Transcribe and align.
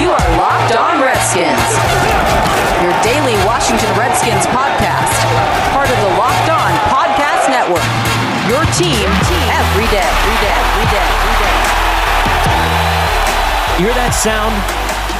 You 0.00 0.08
are 0.08 0.28
Locked 0.40 0.72
On 0.80 0.96
Redskins, 0.96 1.60
your 2.80 2.96
daily 3.04 3.36
Washington 3.44 3.92
Redskins 4.00 4.48
podcast, 4.48 5.12
part 5.76 5.92
of 5.92 5.98
the 6.00 6.16
Locked 6.16 6.48
On 6.48 6.72
Podcast 6.88 7.52
Network. 7.52 7.84
Your 8.48 8.64
team 8.80 9.04
every 9.52 9.84
day, 9.92 10.00
every 10.00 10.36
day, 10.40 10.56
every 10.56 10.86
day, 10.88 11.04
every 11.04 11.36
day. 11.36 11.56
You 13.76 13.84
hear 13.84 13.94
that 14.00 14.16
sound? 14.16 14.56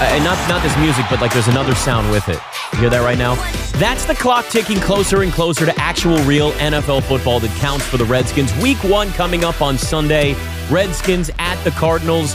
Uh, 0.01 0.17
and 0.17 0.25
not 0.25 0.39
not 0.49 0.63
this 0.63 0.75
music, 0.79 1.05
but 1.11 1.21
like 1.21 1.35
there's 1.35 1.49
another 1.49 1.75
sound 1.75 2.11
with 2.11 2.27
it. 2.31 2.41
You 2.73 2.79
hear 2.79 2.89
that 2.89 3.05
right 3.05 3.19
now? 3.19 3.35
That's 3.77 4.07
the 4.07 4.15
clock 4.15 4.47
ticking 4.49 4.81
closer 4.81 5.21
and 5.21 5.31
closer 5.31 5.67
to 5.67 5.79
actual 5.79 6.17
real 6.25 6.53
NFL 6.53 7.03
football 7.03 7.39
that 7.41 7.55
counts 7.61 7.85
for 7.85 7.99
the 7.99 8.07
Redskins. 8.07 8.51
Week 8.63 8.83
one 8.83 9.11
coming 9.13 9.45
up 9.45 9.61
on 9.61 9.77
Sunday. 9.77 10.35
Redskins 10.71 11.31
at 11.39 11.63
the 11.65 11.71
Cardinals. 11.73 12.35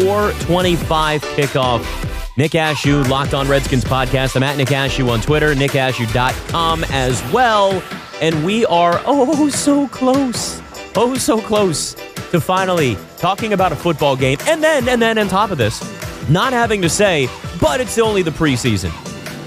425 0.00 1.22
kickoff. 1.22 2.36
Nick 2.36 2.52
Ashooh, 2.52 3.08
Locked 3.08 3.32
On 3.32 3.46
Redskins 3.46 3.84
podcast. 3.84 4.34
I'm 4.34 4.42
at 4.42 4.56
Nick 4.56 4.68
Ashooh 4.68 5.08
on 5.08 5.20
Twitter, 5.20 5.54
nickashooh.com 5.54 6.84
as 6.90 7.22
well. 7.32 7.80
And 8.20 8.44
we 8.44 8.66
are 8.66 8.98
oh, 9.06 9.22
oh, 9.22 9.34
oh 9.36 9.48
so 9.50 9.86
close. 9.86 10.60
Oh, 10.96 11.12
oh 11.12 11.14
so 11.14 11.40
close 11.40 11.94
to 12.32 12.40
finally 12.40 12.96
talking 13.18 13.52
about 13.52 13.70
a 13.70 13.76
football 13.76 14.16
game. 14.16 14.38
And 14.48 14.60
then, 14.64 14.88
and 14.88 15.00
then 15.00 15.16
on 15.16 15.28
top 15.28 15.52
of 15.52 15.58
this, 15.58 15.80
not 16.28 16.52
having 16.52 16.82
to 16.82 16.88
say, 16.88 17.28
but 17.60 17.80
it's 17.80 17.96
only 17.96 18.22
the 18.22 18.32
preseason. 18.32 18.90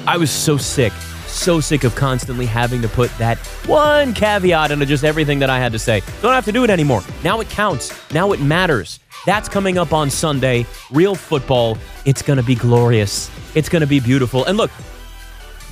I 0.08 0.16
was 0.16 0.32
so 0.32 0.56
sick, 0.56 0.94
so 1.28 1.60
sick 1.60 1.84
of 1.84 1.94
constantly 1.96 2.46
having 2.46 2.82
to 2.84 2.88
put 2.88 3.12
that 3.18 3.38
one 3.66 4.14
caveat 4.14 4.72
into 4.72 4.86
just 4.86 5.04
everything 5.04 5.40
that 5.40 5.50
I 5.50 5.60
had 5.60 5.74
to 5.74 5.80
say. 5.80 6.04
Don't 6.22 6.34
have 6.34 6.46
to 6.46 6.54
do 6.54 6.64
it 6.64 6.70
anymore. 6.70 7.02
Now 7.22 7.42
it 7.42 7.50
counts. 7.50 7.92
Now 8.14 8.32
it 8.32 8.40
matters. 8.40 9.02
That's 9.28 9.50
coming 9.50 9.78
up 9.78 9.92
on 9.92 10.10
Sunday. 10.10 10.66
Real 10.90 11.14
football. 11.14 11.78
It's 12.06 12.22
going 12.22 12.38
to 12.38 12.44
be 12.44 12.56
glorious. 12.56 13.30
It's 13.56 13.68
going 13.68 13.82
to 13.82 13.88
be 13.88 14.00
beautiful. 14.00 14.46
And 14.46 14.58
look, 14.58 14.72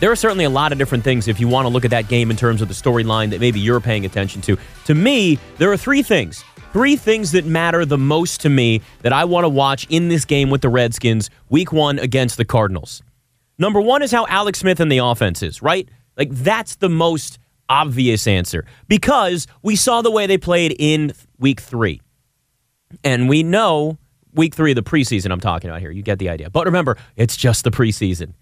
there 0.01 0.11
are 0.11 0.15
certainly 0.17 0.43
a 0.43 0.49
lot 0.49 0.73
of 0.73 0.77
different 0.77 1.05
things 1.05 1.29
if 1.29 1.39
you 1.39 1.47
want 1.47 1.65
to 1.65 1.69
look 1.69 1.85
at 1.85 1.91
that 1.91 2.09
game 2.09 2.29
in 2.29 2.35
terms 2.35 2.61
of 2.61 2.67
the 2.67 2.73
storyline 2.73 3.29
that 3.29 3.39
maybe 3.39 3.61
you're 3.61 3.79
paying 3.79 4.05
attention 4.05 4.41
to. 4.41 4.57
To 4.87 4.93
me, 4.93 5.39
there 5.57 5.71
are 5.71 5.77
three 5.77 6.03
things. 6.03 6.43
Three 6.73 6.97
things 6.97 7.31
that 7.31 7.45
matter 7.45 7.85
the 7.85 7.97
most 7.97 8.41
to 8.41 8.49
me 8.49 8.81
that 9.03 9.13
I 9.13 9.23
want 9.23 9.45
to 9.45 9.49
watch 9.49 9.87
in 9.89 10.09
this 10.09 10.25
game 10.25 10.49
with 10.49 10.59
the 10.59 10.67
Redskins, 10.67 11.29
week 11.47 11.71
one 11.71 11.97
against 11.97 12.35
the 12.35 12.43
Cardinals. 12.43 13.03
Number 13.57 13.79
one 13.79 14.01
is 14.01 14.11
how 14.11 14.27
Alex 14.27 14.59
Smith 14.59 14.81
and 14.81 14.91
the 14.91 14.97
offense 14.97 15.41
is, 15.41 15.61
right? 15.61 15.87
Like, 16.17 16.31
that's 16.31 16.75
the 16.75 16.89
most 16.89 17.39
obvious 17.69 18.27
answer 18.27 18.65
because 18.89 19.47
we 19.61 19.77
saw 19.77 20.01
the 20.01 20.11
way 20.11 20.27
they 20.27 20.37
played 20.37 20.75
in 20.77 21.13
week 21.39 21.61
three. 21.61 22.01
And 23.03 23.29
we 23.29 23.43
know 23.43 23.97
week 24.33 24.55
three 24.55 24.71
of 24.71 24.75
the 24.75 24.83
preseason 24.83 25.31
I'm 25.31 25.39
talking 25.39 25.69
about 25.69 25.79
here. 25.79 25.91
You 25.91 26.03
get 26.03 26.19
the 26.19 26.29
idea. 26.29 26.49
But 26.49 26.65
remember, 26.65 26.97
it's 27.15 27.35
just 27.37 27.63
the 27.63 27.71
preseason. 27.71 28.33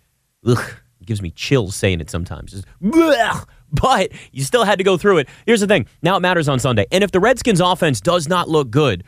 Ugh, 0.46 0.74
it 1.00 1.08
gives 1.08 1.22
me 1.22 1.32
chills 1.32 1.76
saying 1.76 2.02
it 2.02 2.10
sometimes. 2.10 2.52
Just, 2.52 2.66
bleh, 2.82 3.46
but 3.72 4.12
you 4.32 4.44
still 4.44 4.64
had 4.64 4.78
to 4.78 4.84
go 4.84 4.98
through 4.98 5.20
it. 5.20 5.30
Here's 5.46 5.62
the 5.62 5.68
thing 5.68 5.88
now 6.02 6.18
it 6.18 6.22
matters 6.22 6.50
on 6.50 6.60
Sunday. 6.60 6.86
And 6.92 7.04
if 7.04 7.12
the 7.12 7.20
Redskins 7.20 7.62
offense 7.62 8.02
does 8.02 8.28
not 8.28 8.50
look 8.50 8.70
good, 8.72 9.04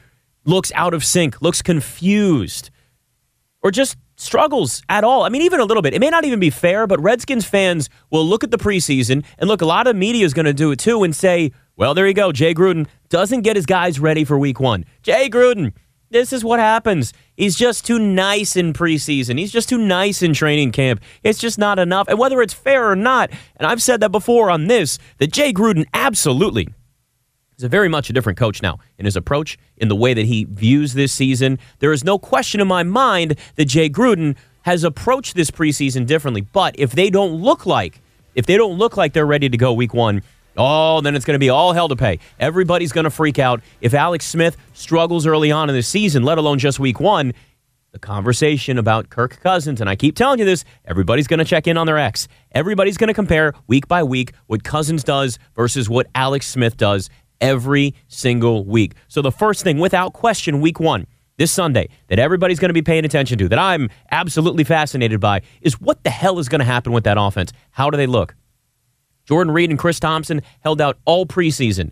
looks 0.46 0.72
out 0.76 0.94
of 0.94 1.04
sync, 1.04 1.42
looks 1.42 1.62
confused, 1.62 2.70
or 3.62 3.72
just 3.72 3.98
struggles 4.18 4.82
at 4.88 5.04
all. 5.04 5.24
I 5.24 5.30
mean, 5.30 5.42
even 5.42 5.60
a 5.60 5.66
little 5.66 5.84
bit. 5.84 5.94
It 5.94 6.00
may 6.00 6.10
not 6.10 6.24
even 6.26 6.40
be 6.40 6.50
fair, 6.50 6.88
but 6.88 7.02
Redskins 7.02 7.46
fans 7.46 7.90
will 8.12 8.26
look 8.26 8.44
at 8.44 8.52
the 8.52 8.58
preseason 8.58 9.26
and 9.38 9.48
look, 9.48 9.62
a 9.62 9.66
lot 9.66 9.88
of 9.88 9.96
media 9.96 10.26
is 10.26 10.34
going 10.34 10.46
to 10.46 10.54
do 10.54 10.72
it 10.72 10.80
too 10.80 11.04
and 11.04 11.16
say, 11.16 11.52
well, 11.78 11.94
there 11.94 12.08
you 12.08 12.14
go. 12.14 12.32
Jay 12.32 12.54
Gruden 12.54 12.88
doesn't 13.10 13.42
get 13.42 13.56
his 13.56 13.66
guys 13.66 14.00
ready 14.00 14.24
for 14.24 14.38
week 14.38 14.60
one. 14.60 14.86
Jay 15.04 15.30
Gruden, 15.30 15.74
this 16.10 16.32
is 16.32 16.44
what 16.44 16.60
happens. 16.60 17.14
He's 17.36 17.56
just 17.56 17.86
too 17.86 18.00
nice 18.00 18.56
in 18.56 18.74
preseason. 18.74 19.38
He's 19.38 19.52
just 19.52 19.68
too 19.68 19.78
nice 19.78 20.22
in 20.22 20.34
training 20.34 20.72
camp. 20.72 21.02
It's 21.24 21.40
just 21.40 21.58
not 21.58 21.80
enough. 21.80 22.08
And 22.08 22.18
whether 22.18 22.42
it's 22.42 22.54
fair 22.54 22.90
or 22.90 22.96
not, 22.96 23.32
and 23.58 23.68
I've 23.68 23.82
said 23.82 24.00
that 24.00 24.12
before 24.12 24.50
on 24.50 24.68
this, 24.68 24.98
that 25.18 25.34
Jay 25.34 25.52
Gruden 25.52 25.86
absolutely 25.94 26.68
is 27.58 27.64
a 27.64 27.70
very 27.70 27.90
much 27.90 28.10
a 28.10 28.14
different 28.14 28.38
coach 28.38 28.62
now 28.62 28.80
in 28.98 29.06
his 29.06 29.16
approach, 29.16 29.58
in 29.78 29.88
the 29.88 29.96
way 29.96 30.14
that 30.14 30.26
he 30.26 30.46
views 30.46 30.94
this 30.94 31.12
season. 31.12 31.60
There 31.80 31.92
is 31.92 32.04
no 32.04 32.18
question 32.18 32.62
in 32.62 32.68
my 32.68 32.84
mind 32.84 33.38
that 33.56 33.66
Jay 33.66 33.90
Gruden 33.90 34.36
has 34.62 34.84
approached 34.84 35.36
this 35.36 35.52
preseason 35.52 36.06
differently. 36.06 36.42
But 36.42 36.76
if 36.78 36.92
they 36.92 37.10
don't 37.10 37.34
look 37.34 37.66
like, 37.66 38.02
if 38.36 38.46
they 38.46 38.58
don't 38.58 38.78
look 38.78 38.98
like 38.98 39.14
they're 39.14 39.26
ready 39.26 39.50
to 39.50 39.58
go 39.58 39.74
week 39.74 39.94
one, 39.94 40.22
Oh, 40.58 41.02
then 41.02 41.16
it's 41.16 41.26
going 41.26 41.36
to 41.36 41.40
be 41.40 41.50
all 41.50 41.74
hell 41.74 41.90
to 41.90 41.96
pay. 41.96 42.20
Everybody's 42.40 42.92
going 42.92 43.04
to 43.04 43.10
freak 43.10 43.40
out. 43.40 43.62
If 43.82 43.94
Alex 43.94 44.26
Smith 44.26 44.58
struggles 44.74 45.28
early 45.28 45.52
on 45.52 45.70
in 45.70 45.76
the 45.76 45.84
season, 45.84 46.24
let 46.24 46.38
alone 46.38 46.60
just 46.60 46.80
week 46.80 47.00
one, 47.00 47.34
the 47.92 48.00
conversation 48.00 48.78
about 48.78 49.10
Kirk 49.10 49.40
Cousins, 49.42 49.80
and 49.80 49.90
I 49.90 49.96
keep 49.96 50.16
telling 50.16 50.40
you 50.40 50.46
this, 50.46 50.66
everybody's 50.84 51.28
going 51.28 51.40
to 51.40 51.46
check 51.46 51.66
in 51.66 51.78
on 51.78 51.88
their 51.88 51.98
ex. 51.98 52.28
Everybody's 52.52 52.98
going 52.98 53.08
to 53.08 53.14
compare 53.14 53.54
week 53.68 53.88
by 53.88 54.04
week 54.04 54.34
what 54.48 54.64
Cousins 54.64 55.04
does 55.04 55.40
versus 55.56 55.90
what 55.90 56.08
Alex 56.14 56.48
Smith 56.48 56.76
does 56.76 57.10
every 57.40 57.94
single 58.08 58.66
week. 58.66 58.96
So 59.08 59.22
the 59.22 59.32
first 59.32 59.64
thing, 59.64 59.78
without 59.78 60.14
question, 60.14 60.62
week 60.62 60.80
one, 60.80 61.08
this 61.38 61.52
Sunday, 61.52 61.90
that 62.08 62.20
everybody's 62.20 62.60
going 62.60 62.70
to 62.70 62.74
be 62.74 62.82
paying 62.82 63.06
attention 63.06 63.38
to, 63.38 63.50
that 63.50 63.60
I'm 63.60 63.90
absolutely 64.12 64.64
fascinated 64.64 65.20
by, 65.20 65.42
is 65.62 65.80
what 65.80 66.04
the 66.04 66.10
hell 66.10 66.40
is 66.40 66.50
going 66.50 66.60
to 66.60 66.66
happen 66.66 66.92
with 66.92 67.04
that 67.06 67.18
offense? 67.18 67.52
How 67.72 67.90
do 67.90 67.98
they 67.98 68.08
look? 68.08 68.36
Jordan 69.26 69.54
Reed 69.54 69.70
and 69.70 69.80
Chris 69.80 70.00
Thompson 70.00 70.42
held 70.62 70.82
out 70.82 70.98
all 71.06 71.26
preseason. 71.26 71.92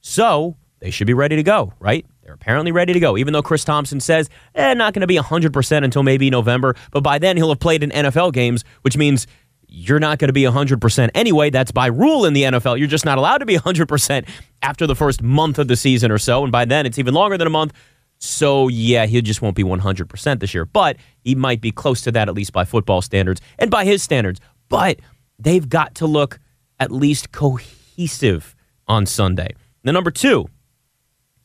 So 0.00 0.56
they 0.80 0.90
should 0.90 1.06
be 1.06 1.14
ready 1.14 1.36
to 1.36 1.42
go, 1.42 1.72
right? 1.80 2.04
They're 2.22 2.34
apparently 2.34 2.72
ready 2.72 2.92
to 2.92 3.00
go, 3.00 3.16
even 3.18 3.32
though 3.32 3.42
Chris 3.42 3.64
Thompson 3.64 4.00
says, 4.00 4.30
eh, 4.54 4.74
not 4.74 4.94
going 4.94 5.02
to 5.02 5.06
be 5.06 5.16
100% 5.16 5.84
until 5.84 6.02
maybe 6.02 6.30
November. 6.30 6.74
But 6.90 7.02
by 7.02 7.18
then, 7.18 7.36
he'll 7.36 7.50
have 7.50 7.60
played 7.60 7.82
in 7.82 7.90
NFL 7.90 8.32
games, 8.32 8.64
which 8.82 8.96
means 8.96 9.26
you're 9.68 9.98
not 9.98 10.18
going 10.18 10.28
to 10.28 10.32
be 10.32 10.42
100% 10.42 11.10
anyway. 11.14 11.50
That's 11.50 11.72
by 11.72 11.86
rule 11.86 12.24
in 12.24 12.32
the 12.32 12.44
NFL. 12.44 12.78
You're 12.78 12.88
just 12.88 13.04
not 13.04 13.18
allowed 13.18 13.38
to 13.38 13.46
be 13.46 13.56
100% 13.56 14.28
after 14.62 14.86
the 14.86 14.94
first 14.94 15.22
month 15.22 15.58
of 15.58 15.68
the 15.68 15.76
season 15.76 16.10
or 16.10 16.18
so. 16.18 16.42
And 16.42 16.52
by 16.52 16.64
then, 16.64 16.86
it's 16.86 16.98
even 16.98 17.12
longer 17.12 17.36
than 17.36 17.46
a 17.46 17.50
month. 17.50 17.72
So, 18.18 18.68
yeah, 18.68 19.06
he 19.06 19.20
just 19.20 19.42
won't 19.42 19.56
be 19.56 19.64
100% 19.64 20.40
this 20.40 20.54
year, 20.54 20.64
but 20.64 20.96
he 21.20 21.34
might 21.34 21.60
be 21.60 21.72
close 21.72 22.00
to 22.02 22.12
that, 22.12 22.28
at 22.28 22.34
least 22.34 22.52
by 22.52 22.64
football 22.64 23.02
standards 23.02 23.40
and 23.58 23.70
by 23.70 23.84
his 23.84 24.02
standards. 24.02 24.40
But 24.68 25.00
they've 25.44 25.68
got 25.68 25.94
to 25.96 26.06
look 26.06 26.40
at 26.80 26.90
least 26.90 27.30
cohesive 27.30 28.56
on 28.88 29.06
Sunday. 29.06 29.54
The 29.84 29.92
number 29.92 30.10
two, 30.10 30.48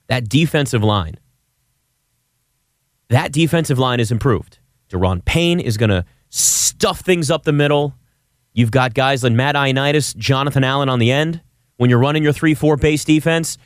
that 0.07 0.27
defensive 0.27 0.83
line. 0.83 1.15
That 3.09 3.31
defensive 3.31 3.79
line 3.79 3.99
is 3.99 4.11
improved. 4.11 4.59
Da'Ron 4.89 5.23
Payne 5.23 5.59
is 5.59 5.77
going 5.77 5.89
to 5.89 6.05
stuff 6.29 7.01
things 7.01 7.29
up 7.29 7.43
the 7.43 7.53
middle. 7.53 7.95
You've 8.53 8.71
got 8.71 8.93
guys 8.93 9.23
like 9.23 9.33
Matt 9.33 9.55
Ioannidis, 9.55 10.15
Jonathan 10.15 10.63
Allen 10.63 10.89
on 10.89 10.99
the 10.99 11.11
end. 11.11 11.41
When 11.77 11.89
you're 11.89 11.99
running 11.99 12.23
your 12.23 12.33
3 12.33 12.53
4 12.53 12.77
base 12.77 13.03
defense, 13.05 13.57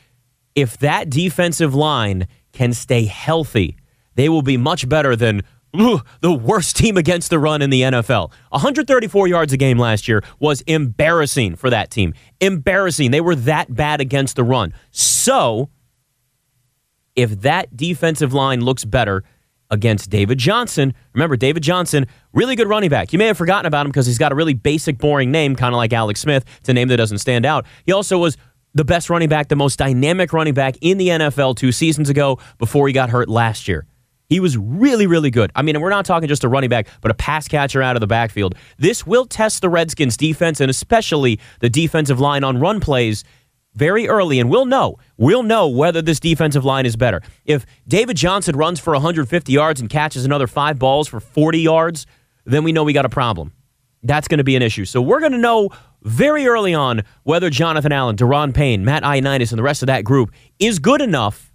if 0.55 0.77
that 0.79 1.09
defensive 1.09 1.73
line 1.73 2.27
can 2.51 2.73
stay 2.73 3.05
healthy, 3.05 3.77
they 4.15 4.29
will 4.29 4.43
be 4.43 4.57
much 4.57 4.87
better 4.87 5.15
than 5.15 5.41
the 5.73 6.31
worst 6.31 6.75
team 6.75 6.97
against 6.97 7.31
the 7.31 7.39
run 7.39 7.61
in 7.61 7.71
the 7.71 7.81
NFL. 7.81 8.31
134 8.49 9.27
yards 9.27 9.53
a 9.53 9.57
game 9.57 9.79
last 9.79 10.07
year 10.07 10.23
was 10.39 10.61
embarrassing 10.61 11.55
for 11.55 11.69
that 11.71 11.89
team. 11.89 12.13
Embarrassing. 12.39 13.09
They 13.09 13.21
were 13.21 13.35
that 13.35 13.73
bad 13.73 13.99
against 13.99 14.35
the 14.35 14.43
run. 14.43 14.73
So, 14.91 15.69
if 17.15 17.41
that 17.41 17.75
defensive 17.75 18.33
line 18.33 18.61
looks 18.61 18.85
better 18.85 19.23
against 19.71 20.11
David 20.11 20.37
Johnson, 20.37 20.93
remember, 21.13 21.35
David 21.35 21.63
Johnson, 21.63 22.05
really 22.33 22.55
good 22.55 22.67
running 22.67 22.91
back. 22.91 23.11
You 23.11 23.17
may 23.17 23.25
have 23.25 23.37
forgotten 23.37 23.65
about 23.65 23.87
him 23.87 23.91
because 23.91 24.05
he's 24.05 24.19
got 24.19 24.31
a 24.31 24.35
really 24.35 24.53
basic, 24.53 24.99
boring 24.99 25.31
name, 25.31 25.55
kind 25.55 25.73
of 25.73 25.77
like 25.77 25.91
Alex 25.91 26.19
Smith. 26.19 26.45
It's 26.59 26.69
a 26.69 26.73
name 26.73 26.87
that 26.89 26.97
doesn't 26.97 27.17
stand 27.17 27.47
out. 27.47 27.65
He 27.87 27.91
also 27.91 28.19
was 28.19 28.37
the 28.75 28.85
best 28.85 29.09
running 29.09 29.29
back, 29.29 29.47
the 29.47 29.55
most 29.55 29.77
dynamic 29.79 30.33
running 30.33 30.53
back 30.53 30.75
in 30.81 30.99
the 30.99 31.07
NFL 31.07 31.55
two 31.55 31.71
seasons 31.71 32.09
ago 32.09 32.37
before 32.59 32.87
he 32.87 32.93
got 32.93 33.09
hurt 33.09 33.27
last 33.27 33.67
year. 33.67 33.87
He 34.33 34.39
was 34.39 34.57
really, 34.57 35.05
really 35.05 35.29
good. 35.29 35.51
I 35.53 35.61
mean, 35.61 35.75
and 35.75 35.83
we're 35.83 35.91
not 35.91 36.05
talking 36.05 36.27
just 36.27 36.43
a 36.43 36.49
running 36.49 36.71
back, 36.71 36.87
but 37.01 37.11
a 37.11 37.13
pass 37.13 37.47
catcher 37.47 37.83
out 37.83 37.95
of 37.95 37.99
the 37.99 38.07
backfield. 38.07 38.55
This 38.79 39.05
will 39.05 39.27
test 39.27 39.61
the 39.61 39.69
Redskins' 39.69 40.17
defense 40.17 40.59
and 40.59 40.71
especially 40.71 41.39
the 41.59 41.69
defensive 41.69 42.19
line 42.19 42.43
on 42.43 42.59
run 42.59 42.79
plays 42.79 43.23
very 43.75 44.07
early, 44.07 44.39
and 44.39 44.49
we'll 44.49 44.65
know. 44.65 44.97
We'll 45.17 45.43
know 45.43 45.67
whether 45.67 46.01
this 46.01 46.19
defensive 46.19 46.65
line 46.65 46.87
is 46.87 46.95
better. 46.95 47.21
If 47.45 47.67
David 47.87 48.17
Johnson 48.17 48.55
runs 48.55 48.79
for 48.79 48.93
150 48.93 49.51
yards 49.51 49.79
and 49.79 49.87
catches 49.87 50.25
another 50.25 50.47
five 50.47 50.79
balls 50.79 51.07
for 51.07 51.19
40 51.19 51.59
yards, 51.59 52.07
then 52.43 52.63
we 52.63 52.71
know 52.71 52.83
we 52.83 52.93
got 52.93 53.05
a 53.05 53.09
problem. 53.09 53.51
that's 54.01 54.27
going 54.27 54.39
to 54.39 54.43
be 54.43 54.55
an 54.55 54.63
issue. 54.63 54.85
So 54.85 54.99
we're 54.99 55.19
going 55.19 55.31
to 55.33 55.37
know 55.37 55.69
very 56.01 56.47
early 56.47 56.73
on 56.73 57.03
whether 57.21 57.51
Jonathan 57.51 57.91
Allen, 57.91 58.15
Da'Ron 58.15 58.51
Payne, 58.51 58.83
Matt 58.83 59.03
Ioannidis, 59.03 59.51
and 59.51 59.59
the 59.59 59.63
rest 59.63 59.83
of 59.83 59.87
that 59.87 60.03
group 60.03 60.31
is 60.57 60.79
good 60.79 61.01
enough 61.01 61.52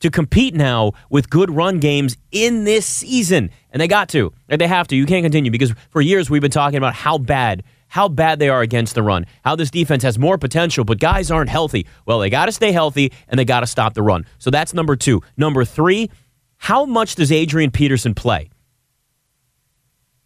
to 0.00 0.10
compete 0.10 0.54
now 0.54 0.92
with 1.10 1.30
good 1.30 1.50
run 1.50 1.80
games 1.80 2.16
in 2.30 2.64
this 2.64 2.86
season. 2.86 3.50
And 3.70 3.80
they 3.80 3.88
got 3.88 4.08
to. 4.10 4.32
And 4.48 4.60
they 4.60 4.66
have 4.66 4.88
to. 4.88 4.96
You 4.96 5.06
can't 5.06 5.24
continue 5.24 5.50
because 5.50 5.72
for 5.90 6.00
years 6.00 6.28
we've 6.28 6.42
been 6.42 6.50
talking 6.50 6.78
about 6.78 6.94
how 6.94 7.18
bad 7.18 7.62
how 7.88 8.08
bad 8.08 8.38
they 8.38 8.48
are 8.48 8.62
against 8.62 8.94
the 8.94 9.02
run, 9.02 9.26
how 9.44 9.54
this 9.54 9.70
defense 9.70 10.02
has 10.02 10.18
more 10.18 10.38
potential, 10.38 10.84
but 10.84 10.98
guys 10.98 11.30
aren't 11.30 11.50
healthy. 11.50 11.86
Well, 12.04 12.18
they 12.18 12.30
got 12.30 12.46
to 12.46 12.52
stay 12.52 12.72
healthy 12.72 13.12
and 13.28 13.38
they 13.38 13.44
got 13.44 13.60
to 13.60 13.66
stop 13.66 13.94
the 13.94 14.02
run. 14.02 14.26
So 14.38 14.50
that's 14.50 14.74
number 14.74 14.96
two. 14.96 15.22
Number 15.36 15.64
three, 15.64 16.10
how 16.56 16.84
much 16.84 17.14
does 17.14 17.30
Adrian 17.30 17.70
Peterson 17.70 18.14
play? 18.14 18.50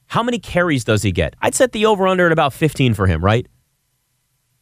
How 0.06 0.22
many 0.22 0.38
carries 0.38 0.84
does 0.84 1.02
he 1.02 1.12
get? 1.12 1.36
I'd 1.40 1.54
set 1.54 1.72
the 1.72 1.86
over 1.86 2.08
under 2.08 2.26
at 2.26 2.32
about 2.32 2.52
15 2.52 2.94
for 2.94 3.06
him, 3.06 3.24
right? 3.24 3.46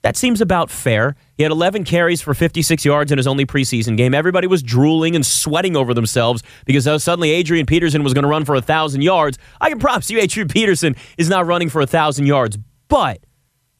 That 0.02 0.16
seems 0.16 0.40
about 0.40 0.70
fair. 0.70 1.16
He 1.36 1.42
had 1.42 1.50
11 1.50 1.84
carries 1.84 2.22
for 2.22 2.32
56 2.32 2.84
yards 2.84 3.10
in 3.10 3.18
his 3.18 3.26
only 3.26 3.44
preseason 3.44 3.96
game. 3.96 4.14
Everybody 4.14 4.46
was 4.46 4.62
drooling 4.62 5.16
and 5.16 5.26
sweating 5.26 5.76
over 5.76 5.92
themselves 5.92 6.42
because 6.66 6.86
uh, 6.86 6.98
suddenly 6.98 7.32
Adrian 7.32 7.66
Peterson 7.66 8.04
was 8.04 8.14
going 8.14 8.22
to 8.22 8.28
run 8.28 8.44
for 8.44 8.54
1,000 8.54 9.02
yards. 9.02 9.38
I 9.60 9.70
can 9.70 9.80
promise 9.80 10.08
you, 10.10 10.20
Adrian 10.20 10.48
Peterson 10.48 10.94
is 11.16 11.28
not 11.28 11.46
running 11.46 11.68
for 11.68 11.80
1,000 11.80 12.26
yards. 12.26 12.58
But 12.86 13.20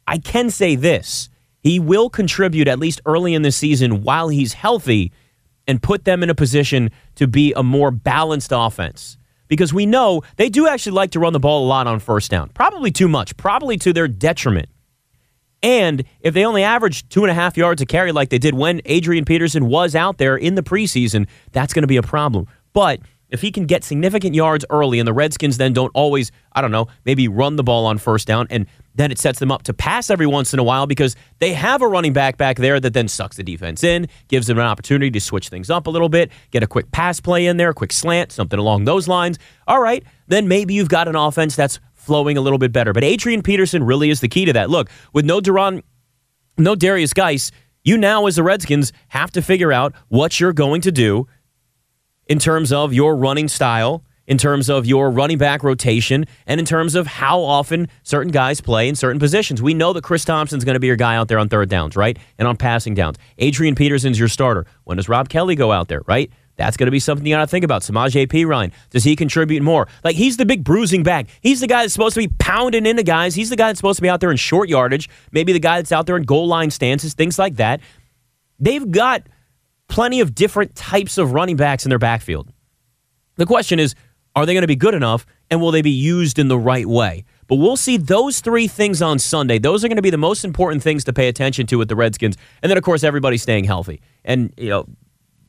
I 0.06 0.19
can 0.19 0.50
say 0.50 0.75
this 0.75 1.29
he 1.61 1.79
will 1.79 2.11
contribute 2.11 2.69
at 2.69 2.79
least 2.79 3.00
early 3.06 3.35
in 3.35 3.43
the 3.43 3.53
season 3.53 4.03
while 4.03 4.29
he's 4.29 4.55
healthy 4.55 5.12
and 5.67 5.82
put 5.82 6.05
them 6.05 6.23
in 6.23 6.31
a 6.31 6.35
position 6.35 6.91
to 7.17 7.29
be 7.29 7.53
a 7.53 7.62
more 7.62 7.91
balanced 7.91 8.53
offense. 8.55 9.19
Because 9.49 9.73
we 9.73 9.87
know 9.87 10.23
they 10.37 10.49
do 10.49 10.67
actually 10.67 10.93
like 10.93 11.12
to 11.12 11.20
run 11.20 11.32
the 11.32 11.41
ball 11.41 11.65
a 11.65 11.69
lot 11.69 11.87
on 11.87 12.00
first 12.00 12.31
down. 12.31 12.50
Probably 12.50 12.91
too 12.91 13.09
much, 13.09 13.37
probably 13.37 13.76
to 13.79 13.93
their 13.93 14.09
detriment. 14.09 14.69
And 15.62 16.05
if 16.20 16.34
they 16.34 16.44
only 16.44 16.62
average 16.62 17.08
two 17.08 17.25
and 17.25 17.31
a 17.31 17.34
half 17.34 17.56
yards 17.56 17.82
a 17.82 17.87
carry 17.87 18.12
like 18.12 18.28
they 18.28 18.38
did 18.38 18.55
when 18.55 18.81
Adrian 18.84 19.25
Peterson 19.25 19.66
was 19.66 19.94
out 19.94 20.19
there 20.19 20.37
in 20.37 20.55
the 20.55 20.62
preseason, 20.62 21.26
that's 21.52 21.72
going 21.72 21.82
to 21.82 21.88
be 21.88 21.96
a 21.96 22.02
problem. 22.02 22.46
But 22.72 23.00
if 23.31 23.40
he 23.40 23.50
can 23.50 23.66
get 23.66 23.84
significant 23.84 24.34
yards 24.34 24.64
early 24.70 24.99
and 24.99 25.06
the 25.06 25.12
Redskins 25.12 25.58
then 25.58 25.72
don't 25.72 25.90
always, 25.94 26.32
I 26.52 26.60
don't 26.60 26.70
know, 26.70 26.87
maybe 27.05 27.28
run 27.28 27.56
the 27.56 27.62
ball 27.62 27.87
on 27.87 27.99
first 27.99 28.26
down 28.26 28.46
and 28.50 28.66
then 28.94 29.12
it 29.12 29.19
sets 29.19 29.38
them 29.38 29.52
up 29.52 29.62
to 29.64 29.72
pass 29.72 30.10
every 30.10 30.26
once 30.26 30.52
in 30.52 30.58
a 30.58 30.62
while 30.64 30.87
because 30.87 31.14
they 31.38 31.52
have 31.52 31.82
a 31.82 31.87
running 31.87 32.12
back 32.12 32.37
back 32.37 32.56
there 32.56 32.81
that 32.81 32.94
then 32.94 33.06
sucks 33.06 33.37
the 33.37 33.44
defense 33.44 33.84
in, 33.84 34.08
gives 34.26 34.49
them 34.49 34.58
an 34.58 34.64
opportunity 34.64 35.10
to 35.10 35.20
switch 35.20 35.50
things 35.50 35.70
up 35.70 35.87
a 35.87 35.90
little 35.90 36.08
bit, 36.08 36.32
get 36.50 36.62
a 36.62 36.66
quick 36.66 36.90
pass 36.90 37.20
play 37.20 37.46
in 37.46 37.58
there, 37.58 37.70
a 37.70 37.75
quick 37.75 37.93
slant, 37.93 38.32
something 38.32 38.58
along 38.58 38.84
those 38.84 39.06
lines. 39.06 39.38
All 39.69 39.81
right, 39.81 40.02
then 40.26 40.49
maybe 40.49 40.75
you've 40.75 40.88
got 40.88 41.06
an 41.06 41.14
offense 41.14 41.55
that's 41.55 41.78
flowing 42.08 42.37
a 42.37 42.40
little 42.40 42.58
bit 42.58 42.72
better. 42.72 42.93
But 42.93 43.05
Adrian 43.05 43.43
Peterson 43.43 43.84
really 43.84 44.10
is 44.10 44.20
the 44.20 44.28
key 44.28 44.44
to 44.46 44.52
that. 44.55 44.70
Look, 44.70 44.90
with 45.12 45.25
no 45.25 45.40
Duron, 45.40 45.82
no 46.56 46.75
Derrius 46.75 47.14
Guice, 47.14 47.52
you 47.84 47.96
now 47.96 48.26
as 48.26 48.37
the 48.37 48.43
Redskins 48.43 48.93
have 49.08 49.31
to 49.32 49.43
figure 49.43 49.72
out 49.72 49.94
what 50.08 50.40
you're 50.40 50.52
going 50.52 50.81
to 50.81 50.90
do 50.90 51.28
in 52.26 52.38
terms 52.38 52.72
of 52.72 52.93
your 52.93 53.14
running 53.14 53.46
style 53.46 54.02
in 54.28 54.37
terms 54.37 54.69
of 54.69 54.84
your 54.87 55.10
running 55.10 55.38
back 55.38 55.64
rotation 55.64 56.26
and 56.46 56.60
in 56.60 56.66
terms 56.66 56.94
of 56.94 57.06
how 57.06 57.40
often 57.40 57.88
certain 58.02 58.31
guys 58.31 58.60
play 58.60 58.87
in 58.87 58.94
certain 58.94 59.19
positions. 59.19 59.62
We 59.62 59.72
know 59.72 59.94
that 59.94 60.05
Chris 60.05 60.25
Thompson's 60.25 60.64
going 60.64 60.75
to 60.75 60.81
be 60.81 60.87
your 60.87 60.96
guy 60.96 61.16
out 61.16 61.28
there 61.28 61.38
on 61.38 61.49
third 61.49 61.70
downs, 61.70 61.96
right? 61.96 62.16
And 62.38 62.46
on 62.46 62.56
passing 62.56 62.94
downs. 62.94 63.16
Adrian 63.38 63.75
Peterson's 63.75 64.19
your 64.19 64.28
starter. 64.28 64.66
When 64.84 64.99
does 64.99 65.08
Rob 65.08 65.31
Kelley 65.31 65.55
go 65.56 65.72
out 65.72 65.88
there, 65.88 66.02
right? 66.06 66.31
That's 66.58 66.76
going 66.76 66.88
to 66.88 66.90
be 66.90 66.99
something 66.99 67.25
you 67.25 67.34
got 67.34 67.40
to 67.40 67.46
think 67.46 67.64
about. 67.64 67.84
Samaj 67.84 68.12
Samaje 68.12 68.26
Perine, 68.26 68.72
does 68.90 69.05
he 69.05 69.14
contribute 69.14 69.62
more? 69.62 69.87
Like, 70.02 70.16
he's 70.16 70.37
the 70.37 70.44
big 70.44 70.64
bruising 70.64 71.05
back. 71.05 71.28
He's 71.40 71.60
the 71.60 71.69
guy 71.69 71.82
that's 71.82 71.93
supposed 71.93 72.14
to 72.14 72.20
be 72.20 72.28
pounding 72.38 72.84
into 72.84 73.05
guys. 73.05 73.37
He's 73.37 73.49
the 73.49 73.56
guy 73.56 73.69
that's 73.69 73.78
supposed 73.78 73.96
to 73.96 74.02
be 74.02 74.08
out 74.08 74.19
there 74.20 74.32
in 74.32 74.37
short 74.37 74.69
yardage, 74.69 75.08
maybe 75.31 75.52
the 75.52 75.60
guy 75.60 75.78
that's 75.78 75.93
out 75.93 76.06
there 76.06 76.16
in 76.16 76.25
goal 76.25 76.49
line 76.49 76.70
stances, 76.70 77.14
things 77.14 77.38
like 77.38 77.56
that. 77.56 77.81
They've 78.58 78.90
got 78.90 79.22
plenty 79.88 80.20
of 80.20 80.34
different 80.34 80.75
types 80.75 81.16
of 81.16 81.32
running 81.32 81.56
backs 81.56 81.87
in 81.87 81.90
their 81.90 81.99
backfield. 81.99 82.52
The 83.37 83.46
question 83.46 83.78
is, 83.78 83.94
are 84.34 84.44
they 84.44 84.52
going 84.52 84.62
to 84.62 84.69
be 84.69 84.76
good 84.76 84.94
enough? 84.94 85.26
And 85.50 85.60
will 85.60 85.70
they 85.70 85.82
be 85.82 85.90
used 85.90 86.38
in 86.40 86.49
the 86.49 86.58
right 86.58 86.87
way? 86.87 87.25
But 87.46 87.56
we'll 87.56 87.76
see 87.76 87.96
those 87.96 88.40
three 88.40 88.66
things 88.66 89.00
on 89.00 89.19
Sunday. 89.20 89.58
Those 89.58 89.84
are 89.84 89.88
going 89.88 89.96
to 89.96 90.02
be 90.02 90.10
the 90.10 90.19
most 90.19 90.44
important 90.44 90.82
things 90.82 91.05
to 91.05 91.12
pay 91.12 91.28
attention 91.28 91.66
to 91.69 91.78
with 91.78 91.88
the 91.88 91.96
Redskins. 91.96 92.37
And 92.62 92.69
then, 92.69 92.76
of 92.76 92.84
course, 92.84 93.05
everybody 93.05 93.38
staying 93.38 93.64
healthy. 93.64 94.02
And, 94.25 94.52
you 94.56 94.69
know, 94.69 94.87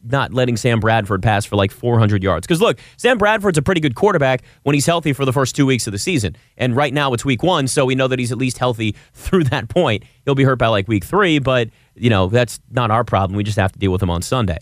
not 0.04 0.34
letting 0.34 0.58
Sam 0.58 0.80
Bradford 0.80 1.22
pass 1.22 1.46
for 1.46 1.56
like 1.56 1.72
400 1.72 2.24
yards. 2.24 2.48
Because 2.48 2.62
look, 2.62 2.80
Sam 2.98 3.18
Bradford's 3.18 3.58
a 3.58 3.62
pretty 3.62 3.82
good 3.82 3.96
quarterback 3.96 4.44
when 4.64 4.74
he's 4.74 4.86
healthy 4.86 5.14
for 5.14 5.26
the 5.26 5.34
first 5.34 5.56
two 5.56 5.66
weeks 5.66 5.88
of 5.88 5.92
the 5.92 6.00
season. 6.00 6.36
And 6.58 6.76
right 6.76 6.94
now 6.94 7.14
it's 7.14 7.26
week 7.26 7.44
one, 7.44 7.68
so 7.68 7.86
we 7.86 7.96
know 7.96 8.08
that 8.08 8.20
he's 8.20 8.32
at 8.32 8.38
least 8.38 8.58
healthy 8.58 8.96
through 9.14 9.46
that 9.46 9.70
point. 9.70 10.04
He'll 10.26 10.36
be 10.36 10.44
hurt 10.44 10.60
by 10.60 10.68
like 10.68 10.88
week 10.88 11.04
three, 11.04 11.40
but, 11.40 11.70
you 11.96 12.10
know, 12.10 12.28
that's 12.28 12.60
not 12.72 12.92
our 12.92 13.04
problem. 13.04 13.36
We 13.36 13.44
just 13.44 13.58
have 13.58 13.72
to 13.74 13.80
deal 13.80 13.92
with 13.92 14.02
him 14.02 14.10
on 14.10 14.22
Sunday. 14.22 14.60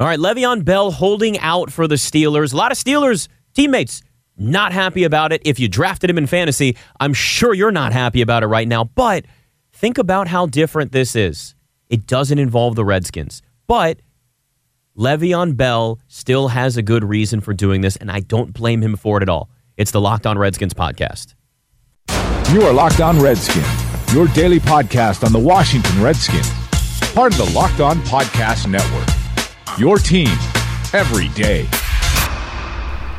All 0.00 0.06
right, 0.08 0.18
Le'Veon 0.18 0.64
Bell 0.64 0.90
holding 0.90 1.38
out 1.38 1.70
for 1.70 1.86
the 1.86 1.94
Steelers. 1.94 2.52
A 2.52 2.56
lot 2.56 2.72
of 2.72 2.78
Steelers 2.78 3.28
teammates 3.54 4.02
not 4.36 4.72
happy 4.72 5.04
about 5.04 5.32
it. 5.32 5.42
If 5.44 5.60
you 5.60 5.68
drafted 5.68 6.10
him 6.10 6.18
in 6.18 6.26
fantasy, 6.26 6.76
I'm 6.98 7.14
sure 7.14 7.54
you're 7.54 7.70
not 7.70 7.92
happy 7.92 8.20
about 8.20 8.42
it 8.42 8.46
right 8.46 8.66
now. 8.66 8.84
But 8.84 9.26
think 9.72 9.98
about 9.98 10.28
how 10.28 10.46
different 10.46 10.92
this 10.92 11.14
is. 11.14 11.54
It 11.88 12.06
doesn't 12.06 12.38
involve 12.38 12.74
the 12.74 12.84
Redskins, 12.84 13.42
but 13.66 14.00
Le'Veon 14.96 15.56
Bell 15.56 15.98
still 16.06 16.46
has 16.48 16.76
a 16.76 16.82
good 16.82 17.02
reason 17.02 17.40
for 17.40 17.52
doing 17.52 17.80
this, 17.80 17.96
and 17.96 18.12
I 18.12 18.20
don't 18.20 18.52
blame 18.52 18.80
him 18.80 18.94
for 18.94 19.16
it 19.16 19.22
at 19.24 19.28
all. 19.28 19.50
It's 19.76 19.90
the 19.90 20.00
Locked 20.00 20.24
On 20.24 20.38
Redskins 20.38 20.72
podcast. 20.72 21.34
You 22.52 22.62
are 22.62 22.72
Locked 22.72 23.00
On 23.00 23.20
Redskins, 23.20 23.66
your 24.14 24.28
daily 24.28 24.60
podcast 24.60 25.24
on 25.24 25.32
the 25.32 25.38
Washington 25.38 26.00
Redskins, 26.00 26.48
part 27.12 27.32
of 27.32 27.44
the 27.44 27.52
Locked 27.52 27.80
On 27.80 27.96
Podcast 28.02 28.70
Network. 28.70 29.08
Your 29.80 29.98
team 29.98 30.28
every 30.92 31.26
day. 31.30 31.68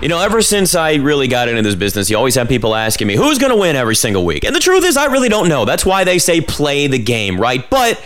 You 0.01 0.07
know, 0.07 0.21
ever 0.21 0.41
since 0.41 0.75
I 0.75 0.93
really 0.93 1.27
got 1.27 1.49
into 1.49 1.61
this 1.61 1.75
business, 1.75 2.09
you 2.09 2.15
always 2.15 2.35
have 2.35 2.47
people 2.47 2.73
asking 2.73 3.07
me, 3.07 3.17
who's 3.17 3.37
going 3.37 3.51
to 3.51 3.59
win 3.59 3.75
every 3.75 3.95
single 3.95 4.23
week? 4.23 4.45
And 4.45 4.55
the 4.55 4.61
truth 4.61 4.85
is, 4.85 4.95
I 4.95 5.07
really 5.07 5.27
don't 5.27 5.49
know. 5.49 5.65
That's 5.65 5.85
why 5.85 6.05
they 6.05 6.19
say 6.19 6.39
play 6.39 6.87
the 6.87 6.99
game, 6.99 7.37
right? 7.37 7.69
But 7.69 8.01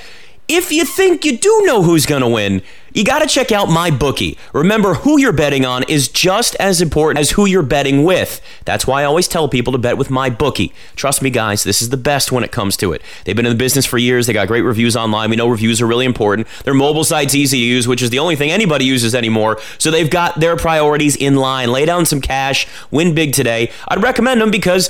if 0.50 0.72
you 0.72 0.84
think 0.84 1.24
you 1.24 1.38
do 1.38 1.62
know 1.64 1.84
who's 1.84 2.08
going 2.08 2.24
to 2.24 2.28
win, 2.28 2.64
you 2.92 3.04
got 3.04 3.20
to 3.20 3.28
check 3.28 3.52
out 3.52 3.68
my 3.68 3.92
bookie. 3.92 4.36
Remember, 4.52 4.96
who 4.96 5.20
you're 5.20 5.32
betting 5.32 5.64
on 5.64 5.84
is 5.84 6.08
just 6.08 6.56
as 6.56 6.82
important 6.82 7.20
as 7.20 7.32
who 7.32 7.46
you're 7.46 7.62
betting 7.62 8.04
with. 8.04 8.42
That's 8.66 8.88
why 8.88 9.02
I 9.02 9.06
always 9.06 9.28
tell 9.28 9.48
people 9.48 9.72
to 9.74 9.78
bet 9.78 9.96
with 9.96 10.10
my 10.10 10.32
bookie. 10.32 10.74
Trust 10.96 11.22
me, 11.22 11.30
guys, 11.30 11.64
this 11.64 11.84
is 11.84 11.90
the 11.90 11.98
best 11.98 12.32
when 12.32 12.44
it 12.44 12.52
comes 12.52 12.76
to 12.78 12.92
it. 12.94 13.04
They've 13.24 13.36
been 13.36 13.46
in 13.46 13.52
the 13.52 13.58
business 13.58 13.86
for 13.86 14.00
years. 14.00 14.26
They 14.26 14.34
got 14.34 14.48
great 14.48 14.64
reviews 14.64 14.96
online. 14.96 15.30
We 15.30 15.36
know 15.36 15.48
reviews 15.48 15.82
are 15.82 15.88
really 15.88 16.06
important. 16.06 16.48
Their 16.64 16.74
mobile 16.74 17.04
site's 17.04 17.36
easy 17.36 17.60
to 17.60 17.64
use, 17.64 17.88
which 17.88 18.02
is 18.02 18.10
the 18.10 18.20
only 18.20 18.36
thing 18.36 18.50
anybody 18.50 18.86
uses 18.86 19.14
anymore. 19.14 19.60
So 19.78 19.92
they've 19.92 20.10
got 20.10 20.40
their 20.40 20.58
priorities 20.58 21.16
in 21.16 21.36
line. 21.36 21.72
Lay 21.72 21.86
down 21.86 22.06
some 22.08 22.22
cash, 22.22 22.66
win 22.90 23.14
big 23.14 23.34
today. 23.34 23.72
I'd 23.88 24.02
recommend 24.02 24.42
them 24.42 24.50
because 24.50 24.90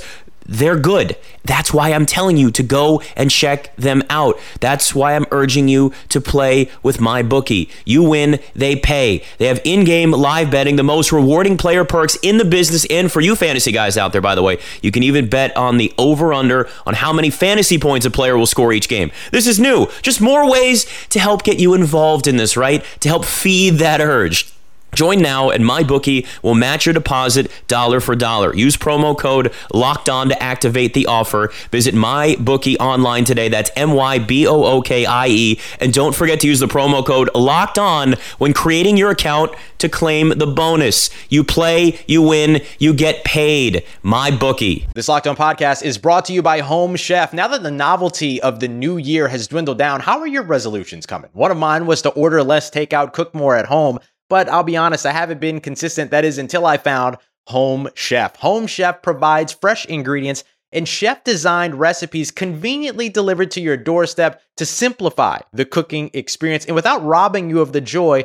they're 0.50 0.78
good. 0.78 1.16
That's 1.44 1.72
why 1.72 1.92
I'm 1.92 2.04
telling 2.04 2.36
you 2.36 2.50
to 2.50 2.62
go 2.62 3.00
and 3.16 3.30
check 3.30 3.74
them 3.76 4.02
out. 4.10 4.38
That's 4.60 4.94
why 4.94 5.14
I'm 5.14 5.24
urging 5.30 5.68
you 5.68 5.92
to 6.08 6.20
play 6.20 6.68
with 6.82 7.00
my 7.00 7.22
bookie. 7.22 7.70
You 7.86 8.02
win, 8.02 8.40
they 8.54 8.76
pay. 8.76 9.24
They 9.38 9.46
have 9.46 9.60
in-game 9.64 10.10
live 10.10 10.50
betting, 10.50 10.76
the 10.76 10.82
most 10.82 11.12
rewarding 11.12 11.56
player 11.56 11.84
perks 11.84 12.16
in 12.16 12.36
the 12.38 12.44
business 12.44 12.84
and 12.90 13.10
for 13.10 13.20
you 13.20 13.36
fantasy 13.36 13.70
guys 13.70 13.96
out 13.96 14.12
there 14.12 14.20
by 14.20 14.34
the 14.34 14.42
way. 14.42 14.58
You 14.82 14.90
can 14.90 15.04
even 15.04 15.28
bet 15.28 15.56
on 15.56 15.78
the 15.78 15.94
over 15.96 16.34
under 16.34 16.68
on 16.84 16.94
how 16.94 17.12
many 17.12 17.30
fantasy 17.30 17.78
points 17.78 18.04
a 18.04 18.10
player 18.10 18.36
will 18.36 18.46
score 18.46 18.72
each 18.72 18.88
game. 18.88 19.12
This 19.30 19.46
is 19.46 19.60
new. 19.60 19.86
Just 20.02 20.20
more 20.20 20.50
ways 20.50 20.84
to 21.10 21.20
help 21.20 21.44
get 21.44 21.60
you 21.60 21.74
involved 21.74 22.26
in 22.26 22.36
this, 22.36 22.56
right? 22.56 22.84
To 23.00 23.08
help 23.08 23.24
feed 23.24 23.74
that 23.74 24.00
urge. 24.00 24.52
Join 24.94 25.20
now 25.20 25.50
and 25.50 25.64
MyBookie 25.64 26.26
will 26.42 26.54
match 26.54 26.86
your 26.86 26.92
deposit 26.92 27.50
dollar 27.68 28.00
for 28.00 28.14
dollar. 28.14 28.54
Use 28.54 28.76
promo 28.76 29.16
code 29.16 29.52
locked 29.72 30.08
on 30.08 30.28
to 30.28 30.42
activate 30.42 30.94
the 30.94 31.06
offer. 31.06 31.52
Visit 31.70 31.94
MyBookie 31.94 32.76
online 32.78 33.24
today. 33.24 33.48
That's 33.48 33.70
M 33.76 33.92
Y 33.92 34.18
B 34.18 34.46
O 34.46 34.64
O 34.64 34.82
K 34.82 35.06
I 35.06 35.28
E. 35.28 35.60
And 35.78 35.92
don't 35.92 36.14
forget 36.14 36.40
to 36.40 36.46
use 36.46 36.60
the 36.60 36.66
promo 36.66 37.04
code 37.04 37.30
locked 37.34 37.78
on 37.78 38.14
when 38.38 38.52
creating 38.52 38.96
your 38.96 39.10
account 39.10 39.52
to 39.78 39.88
claim 39.88 40.30
the 40.30 40.46
bonus. 40.46 41.10
You 41.28 41.44
play, 41.44 42.00
you 42.06 42.22
win, 42.22 42.60
you 42.78 42.92
get 42.92 43.24
paid. 43.24 43.84
MyBookie. 44.04 44.92
This 44.94 45.08
Locked 45.08 45.26
On 45.26 45.36
podcast 45.36 45.82
is 45.82 45.98
brought 45.98 46.26
to 46.26 46.32
you 46.32 46.42
by 46.42 46.60
Home 46.60 46.96
Chef. 46.96 47.32
Now 47.32 47.48
that 47.48 47.62
the 47.62 47.70
novelty 47.70 48.40
of 48.42 48.60
the 48.60 48.68
new 48.68 48.96
year 48.96 49.28
has 49.28 49.48
dwindled 49.48 49.78
down, 49.78 50.00
how 50.00 50.20
are 50.20 50.26
your 50.26 50.42
resolutions 50.42 51.06
coming? 51.06 51.30
One 51.32 51.50
of 51.50 51.56
mine 51.56 51.86
was 51.86 52.02
to 52.02 52.10
order 52.10 52.42
less 52.42 52.70
takeout, 52.70 53.12
cook 53.12 53.34
more 53.34 53.56
at 53.56 53.66
home. 53.66 53.98
But 54.30 54.48
I'll 54.48 54.62
be 54.62 54.76
honest, 54.76 55.04
I 55.04 55.12
haven't 55.12 55.40
been 55.40 55.60
consistent. 55.60 56.12
That 56.12 56.24
is 56.24 56.38
until 56.38 56.64
I 56.64 56.78
found 56.78 57.18
Home 57.48 57.90
Chef. 57.94 58.36
Home 58.36 58.66
Chef 58.66 59.02
provides 59.02 59.52
fresh 59.52 59.84
ingredients 59.86 60.44
and 60.72 60.88
chef 60.88 61.24
designed 61.24 61.74
recipes 61.74 62.30
conveniently 62.30 63.08
delivered 63.08 63.50
to 63.50 63.60
your 63.60 63.76
doorstep 63.76 64.40
to 64.56 64.64
simplify 64.64 65.40
the 65.52 65.64
cooking 65.64 66.10
experience 66.14 66.64
and 66.64 66.76
without 66.76 67.04
robbing 67.04 67.50
you 67.50 67.60
of 67.60 67.72
the 67.72 67.80
joy 67.80 68.24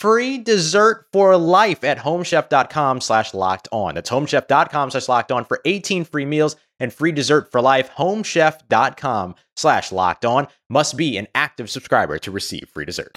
free 0.00 0.38
dessert 0.38 1.06
for 1.12 1.36
life 1.36 1.84
at 1.84 1.98
homechef.com 1.98 3.00
slash 3.02 3.34
locked 3.34 3.68
on. 3.70 3.94
That's 3.94 4.10
homechef.com 4.10 4.90
slash 4.90 5.08
locked 5.08 5.30
on 5.30 5.44
for 5.44 5.60
18 5.64 6.04
free 6.04 6.24
meals 6.24 6.56
and 6.80 6.92
free 6.92 7.12
dessert 7.12 7.52
for 7.52 7.60
life. 7.60 7.90
Homechef.com 7.90 9.34
slash 9.54 9.92
locked 9.92 10.24
on 10.24 10.48
must 10.70 10.96
be 10.96 11.18
an 11.18 11.28
active 11.34 11.68
subscriber 11.68 12.18
to 12.18 12.30
receive 12.30 12.68
free 12.72 12.86
dessert. 12.86 13.16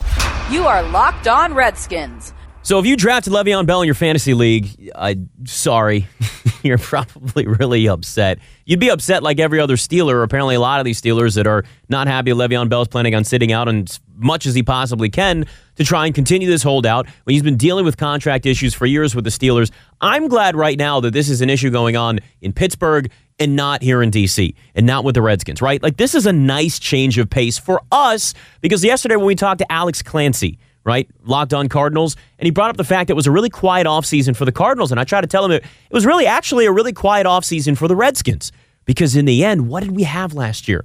You 0.51 0.67
are 0.67 0.83
Locked 0.83 1.27
On 1.29 1.53
Redskins. 1.53 2.33
So 2.63 2.79
if 2.79 2.85
you 2.85 2.95
drafted 2.95 3.33
Le'Veon 3.33 3.65
Bell 3.65 3.81
in 3.81 3.85
your 3.87 3.95
fantasy 3.95 4.33
league, 4.33 4.91
I 4.95 5.17
sorry, 5.45 6.07
you're 6.63 6.77
probably 6.77 7.45
really 7.45 7.87
upset. 7.87 8.39
You'd 8.65 8.79
be 8.79 8.89
upset 8.89 9.21
like 9.21 9.39
every 9.39 9.59
other 9.59 9.75
Steeler. 9.75 10.23
Apparently, 10.23 10.55
a 10.55 10.61
lot 10.61 10.79
of 10.79 10.85
these 10.85 11.01
Steelers 11.01 11.35
that 11.35 11.45
are 11.45 11.65
not 11.89 12.07
happy 12.07 12.31
Le'Veon 12.31 12.69
Bell's 12.69 12.87
planning 12.87 13.15
on 13.15 13.25
sitting 13.25 13.51
out 13.51 13.67
as 13.67 13.99
much 14.15 14.45
as 14.45 14.55
he 14.55 14.63
possibly 14.63 15.09
can 15.09 15.45
to 15.75 15.83
try 15.83 16.05
and 16.05 16.13
continue 16.13 16.47
this 16.47 16.63
holdout 16.63 17.07
when 17.23 17.33
he's 17.33 17.43
been 17.43 17.57
dealing 17.57 17.85
with 17.85 17.97
contract 17.97 18.45
issues 18.45 18.73
for 18.73 18.85
years 18.85 19.15
with 19.15 19.23
the 19.23 19.29
Steelers. 19.29 19.71
I'm 20.01 20.27
glad 20.27 20.55
right 20.55 20.77
now 20.77 20.99
that 20.99 21.11
this 21.11 21.29
is 21.29 21.41
an 21.41 21.49
issue 21.49 21.69
going 21.69 21.95
on 21.95 22.19
in 22.41 22.53
Pittsburgh 22.53 23.11
and 23.39 23.55
not 23.55 23.81
here 23.81 24.03
in 24.03 24.11
DC 24.11 24.53
and 24.75 24.85
not 24.85 25.03
with 25.03 25.15
the 25.15 25.21
Redskins, 25.21 25.61
right? 25.61 25.81
Like 25.81 25.97
this 25.97 26.13
is 26.13 26.25
a 26.25 26.33
nice 26.33 26.79
change 26.79 27.17
of 27.17 27.29
pace 27.29 27.57
for 27.57 27.81
us 27.91 28.33
because 28.61 28.83
yesterday 28.83 29.15
when 29.15 29.25
we 29.25 29.35
talked 29.35 29.59
to 29.59 29.71
Alex 29.71 30.01
Clancy, 30.01 30.59
right? 30.83 31.09
Locked 31.23 31.53
on 31.53 31.69
Cardinals. 31.69 32.15
And 32.37 32.45
he 32.45 32.51
brought 32.51 32.69
up 32.69 32.77
the 32.77 32.83
fact 32.83 33.07
that 33.07 33.13
it 33.13 33.15
was 33.15 33.27
a 33.27 33.31
really 33.31 33.49
quiet 33.49 33.87
offseason 33.87 34.35
for 34.35 34.45
the 34.45 34.51
Cardinals. 34.51 34.91
And 34.91 34.99
I 34.99 35.03
tried 35.03 35.21
to 35.21 35.27
tell 35.27 35.45
him 35.45 35.51
it, 35.51 35.63
it 35.63 35.93
was 35.93 36.05
really 36.05 36.25
actually 36.25 36.65
a 36.65 36.71
really 36.71 36.93
quiet 36.93 37.25
offseason 37.25 37.77
for 37.77 37.87
the 37.87 37.95
Redskins. 37.95 38.51
Because 38.85 39.15
in 39.15 39.25
the 39.25 39.45
end, 39.45 39.69
what 39.69 39.81
did 39.81 39.95
we 39.95 40.03
have 40.03 40.33
last 40.33 40.67
year 40.67 40.83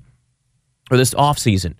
or 0.90 0.96
this 0.96 1.14
offseason? 1.14 1.74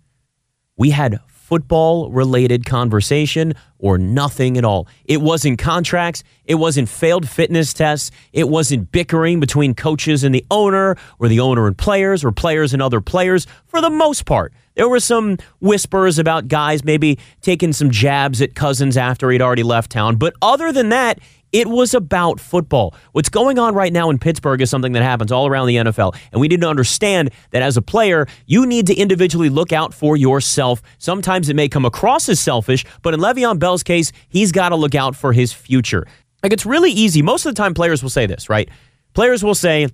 We 0.77 0.91
had 0.91 1.21
football 1.49 2.11
related 2.11 2.67
conversation 2.67 3.55
or 3.79 3.97
nothing 3.97 4.59
at 4.59 4.67
all. 4.67 4.87
It 5.07 5.23
wasn't 5.23 5.59
contracts, 5.59 6.23
it 6.45 6.57
wasn't 6.57 6.91
failed 6.91 7.27
fitness 7.27 7.73
tests, 7.73 8.11
it 8.35 8.51
wasn't 8.51 8.93
bickering 8.93 9.41
between 9.41 9.73
coaches 9.73 10.25
and 10.25 10.35
the 10.35 10.45
owner 10.51 10.95
or 11.19 11.27
the 11.27 11.41
owner 11.41 11.67
and 11.67 11.79
players 11.79 12.23
or 12.23 12.33
players 12.33 12.75
and 12.75 12.83
other 12.83 13.01
players 13.01 13.47
for 13.65 13.81
the 13.81 13.89
most 13.89 14.27
part. 14.27 14.53
There 14.75 14.91
were 14.91 15.01
some 15.01 15.39
whispers 15.61 16.19
about 16.19 16.49
guys 16.49 16.85
maybe 16.85 17.19
taking 17.41 17.73
some 17.73 17.91
jabs 17.91 18.43
at 18.43 18.55
Cousins 18.55 18.99
after 18.99 19.31
he'd 19.31 19.41
already 19.41 19.63
left 19.63 19.91
town, 19.91 20.17
but 20.17 20.35
other 20.43 20.71
than 20.71 20.91
that, 20.91 21.19
it 21.53 21.67
was 21.67 21.95
about 21.95 22.41
football. 22.41 22.95
What's 23.13 23.29
going 23.29 23.59
on 23.59 23.75
right 23.75 23.93
now 23.93 24.11
in 24.11 24.19
Pittsburgh 24.19 24.61
is 24.61 24.71
something 24.71 24.93
that 24.93 25.03
happens 25.03 25.33
all 25.33 25.47
around 25.47 25.67
the 25.67 25.77
NFL. 25.77 26.15
And 26.33 26.41
we 26.41 26.49
need 26.49 26.61
to 26.61 26.69
understand 26.69 27.31
that 27.51 27.63
as 27.63 27.77
a 27.77 27.83
player, 27.83 28.27
you 28.47 28.67
need 28.67 28.87
to 28.89 28.95
individually 28.95 29.49
look 29.49 29.73
out 29.73 29.95
for 29.95 30.17
yourself. 30.17 30.83
Sometimes 30.99 31.49
it 31.49 31.57
may 31.57 31.69
come 31.69 31.85
across 31.85 32.29
as 32.29 32.39
selfish, 32.39 32.85
but 33.03 33.15
in 33.15 33.21
Le'Veon 33.21 33.59
Bell's 33.59 33.83
case, 33.83 34.13
he's 34.29 34.53
got 34.53 34.71
to 34.71 34.77
look 34.77 34.95
out 34.95 35.17
for 35.17 35.33
his 35.33 35.53
future. 35.53 36.07
Like 36.43 36.53
it's 36.53 36.67
really 36.67 36.91
easy. 36.91 37.23
Most 37.23 37.47
of 37.47 37.55
the 37.55 37.61
time, 37.61 37.75
players 37.75 38.03
will 38.03 38.11
say 38.11 38.27
this, 38.27 38.49
right? 38.49 38.69
Players 39.15 39.43
will 39.43 39.55
say 39.55 39.89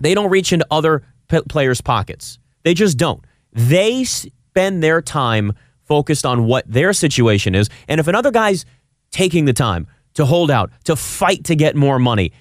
they 0.00 0.14
don't 0.14 0.30
reach 0.30 0.52
into 0.52 0.66
other 0.70 1.02
p- 1.28 1.42
players' 1.48 1.80
pockets. 1.80 2.38
They 2.62 2.74
just 2.74 2.96
don't. 2.96 3.24
They 3.52 4.04
spend 4.04 4.82
their 4.82 5.02
time 5.02 5.52
focused 5.84 6.26
on 6.26 6.46
what 6.46 6.64
their 6.70 6.92
situation 6.92 7.54
is. 7.54 7.68
And 7.88 8.00
if 8.00 8.08
another 8.08 8.30
guy's 8.30 8.64
taking 9.10 9.44
the 9.44 9.52
time 9.52 9.86
to 10.16 10.26
hold 10.26 10.50
out, 10.50 10.70
to 10.84 10.96
fight 10.96 11.44
to 11.44 11.54
get 11.54 11.76
more 11.76 11.98
money, 11.98 12.32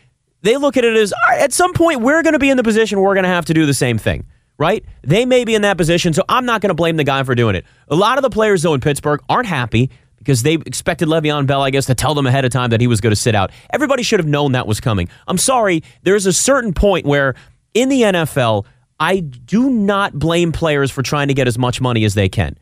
they 0.41 0.58
look 0.58 0.75
at 0.77 0.84
it 0.84 0.96
as 0.96 1.13
at 1.32 1.53
some 1.53 1.74
point 1.74 2.01
we're 2.01 2.24
going 2.24 2.34
to 2.34 2.39
be 2.39 2.50
in 2.50 2.58
the 2.58 2.63
position 2.63 3.00
we're 3.00 3.13
going 3.13 3.24
to 3.24 3.29
have 3.29 3.46
to 3.46 3.53
do 3.53 3.65
the 3.65 3.74
same 3.74 3.98
thing. 3.98 4.25
Right? 4.58 4.86
They 5.03 5.25
may 5.25 5.44
be 5.44 5.53
in 5.53 5.63
that 5.63 5.75
position, 5.75 6.13
so 6.13 6.24
I'm 6.29 6.46
not 6.46 6.62
going 6.62 6.70
to 6.70 6.75
blame 6.75 6.96
the 6.96 7.03
guy 7.03 7.24
for 7.24 7.36
doing 7.36 7.55
it. 7.55 7.65
A 7.89 7.96
lot 7.96 8.17
of 8.17 8.22
the 8.22 8.29
players, 8.29 8.62
though, 8.62 8.74
in 8.74 8.79
Pittsburgh 8.79 9.20
aren't 9.27 9.48
happy 9.48 9.89
because 10.17 10.44
they 10.44 10.53
expected 10.53 11.10
Le'Veon 11.10 11.46
Bell, 11.46 11.62
I 11.62 11.72
guess, 11.72 11.88
to 11.88 11.96
tell 11.96 12.13
them 12.13 12.25
ahead 12.25 12.46
of 12.46 12.51
time 12.51 12.70
that 12.70 12.79
he 12.79 12.88
was 12.88 13.01
going 13.01 13.12
to 13.12 13.17
sit 13.17 13.36
out. 13.36 13.51
Everybody 13.72 14.01
should 14.01 14.20
have 14.20 14.27
known 14.27 14.53
that 14.53 14.65
was 14.65 14.79
coming. 14.79 15.10
I'm 15.27 15.38
sorry, 15.38 15.84
there's 16.03 16.25
a 16.25 16.32
certain 16.32 16.74
point 16.74 17.05
where 17.05 17.36
in 17.74 17.89
the 17.89 18.01
NFL, 18.03 18.65
I 18.98 19.20
do 19.20 19.70
not 19.70 20.13
blame 20.17 20.53
players 20.53 20.89
for 20.89 21.03
trying 21.03 21.27
to 21.27 21.34
get 21.34 21.48
as 21.50 21.58
much 21.58 21.82
money 21.82 22.05
as 22.05 22.13
they 22.13 22.29
can. 22.29 22.55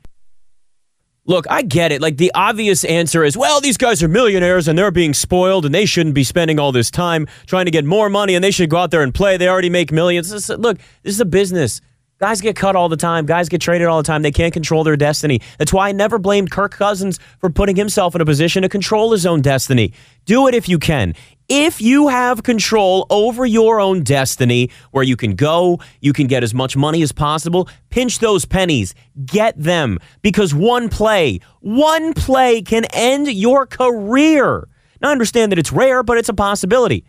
Look, 1.26 1.46
I 1.50 1.62
get 1.62 1.94
it. 1.94 2.02
Like 2.02 2.18
the 2.18 2.32
obvious 2.36 2.84
answer 2.84 3.24
is, 3.24 3.38
well, 3.38 3.62
these 3.62 3.78
guys 3.78 4.04
are 4.04 4.10
millionaires 4.10 4.68
and 4.68 4.78
they're 4.78 4.92
being 4.92 5.14
spoiled 5.14 5.66
and 5.66 5.74
they 5.74 5.86
shouldn't 5.86 6.16
be 6.16 6.26
spending 6.26 6.60
all 6.60 6.74
this 6.74 6.92
time 6.92 7.28
trying 7.46 7.66
to 7.66 7.72
get 7.72 7.86
more 7.86 8.10
money 8.10 8.36
and 8.36 8.44
they 8.44 8.52
should 8.52 8.70
go 8.70 8.78
out 8.78 8.92
there 8.92 9.04
and 9.04 9.14
play. 9.14 9.38
They 9.38 9.48
already 9.48 9.70
make 9.70 9.92
millions. 9.92 10.30
This, 10.30 10.50
look, 10.50 10.78
this 11.02 11.14
is 11.14 11.22
a 11.22 11.26
business. 11.26 11.80
Guys 12.20 12.42
get 12.42 12.56
cut 12.56 12.76
all 12.76 12.90
the 12.90 12.98
time. 12.98 13.26
Guys 13.26 13.50
get 13.50 13.62
traded 13.62 13.88
all 13.88 13.98
the 13.98 14.08
time. 14.08 14.22
They 14.22 14.32
can't 14.32 14.54
control 14.54 14.84
their 14.84 14.96
destiny. 14.96 15.42
That's 15.58 15.74
why 15.74 15.90
I 15.90 15.92
never 15.94 16.20
blamed 16.20 16.52
Kirk 16.52 16.72
Cousins 16.72 17.20
for 17.40 17.50
putting 17.50 17.76
himself 17.76 18.16
in 18.16 18.22
a 18.22 18.26
position 18.26 18.64
to 18.64 18.70
control 18.70 19.12
his 19.12 19.26
own 19.26 19.42
destiny. 19.42 19.94
Do 20.26 20.48
it 20.48 20.56
if 20.56 20.70
you 20.70 20.78
can. 20.78 21.16
If 21.50 21.82
you 21.82 22.08
have 22.08 22.44
control 22.44 23.06
over 23.10 23.46
your 23.46 23.80
own 23.80 24.04
destiny, 24.04 24.70
where 24.92 25.04
you 25.04 25.16
can 25.16 25.36
go, 25.36 25.80
you 26.02 26.14
can 26.14 26.28
get 26.28 26.44
as 26.44 26.54
much 26.54 26.78
money 26.78 27.02
as 27.02 27.12
possible, 27.12 27.68
pinch 27.90 28.20
those 28.20 28.46
pennies, 28.46 28.96
get 29.26 29.58
them, 29.62 30.00
because 30.22 30.54
one 30.54 30.90
play, 30.90 31.40
one 31.60 32.14
play 32.14 32.62
can 32.62 32.86
end 32.94 33.28
your 33.28 33.66
career. 33.66 34.68
Now, 35.02 35.10
I 35.10 35.12
understand 35.12 35.52
that 35.52 35.60
it's 35.60 35.72
rare, 35.72 36.02
but 36.02 36.18
it's 36.18 36.30
a 36.30 36.34
possibility 36.34 37.06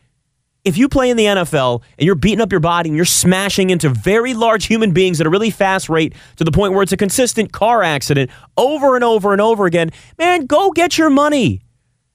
if 0.64 0.78
you 0.78 0.88
play 0.88 1.10
in 1.10 1.16
the 1.16 1.26
NFL 1.26 1.82
and 1.98 2.06
you're 2.06 2.14
beating 2.14 2.40
up 2.40 2.50
your 2.50 2.60
body 2.60 2.88
and 2.88 2.96
you're 2.96 3.04
smashing 3.04 3.70
into 3.70 3.90
very 3.90 4.34
large 4.34 4.64
human 4.64 4.92
beings 4.92 5.20
at 5.20 5.26
a 5.26 5.30
really 5.30 5.50
fast 5.50 5.88
rate 5.88 6.14
to 6.36 6.44
the 6.44 6.50
point 6.50 6.72
where 6.72 6.82
it's 6.82 6.92
a 6.92 6.96
consistent 6.96 7.52
car 7.52 7.82
accident 7.82 8.30
over 8.56 8.94
and 8.94 9.04
over 9.04 9.32
and 9.32 9.40
over 9.40 9.66
again, 9.66 9.90
man, 10.18 10.46
go 10.46 10.70
get 10.70 10.96
your 10.96 11.10
money. 11.10 11.60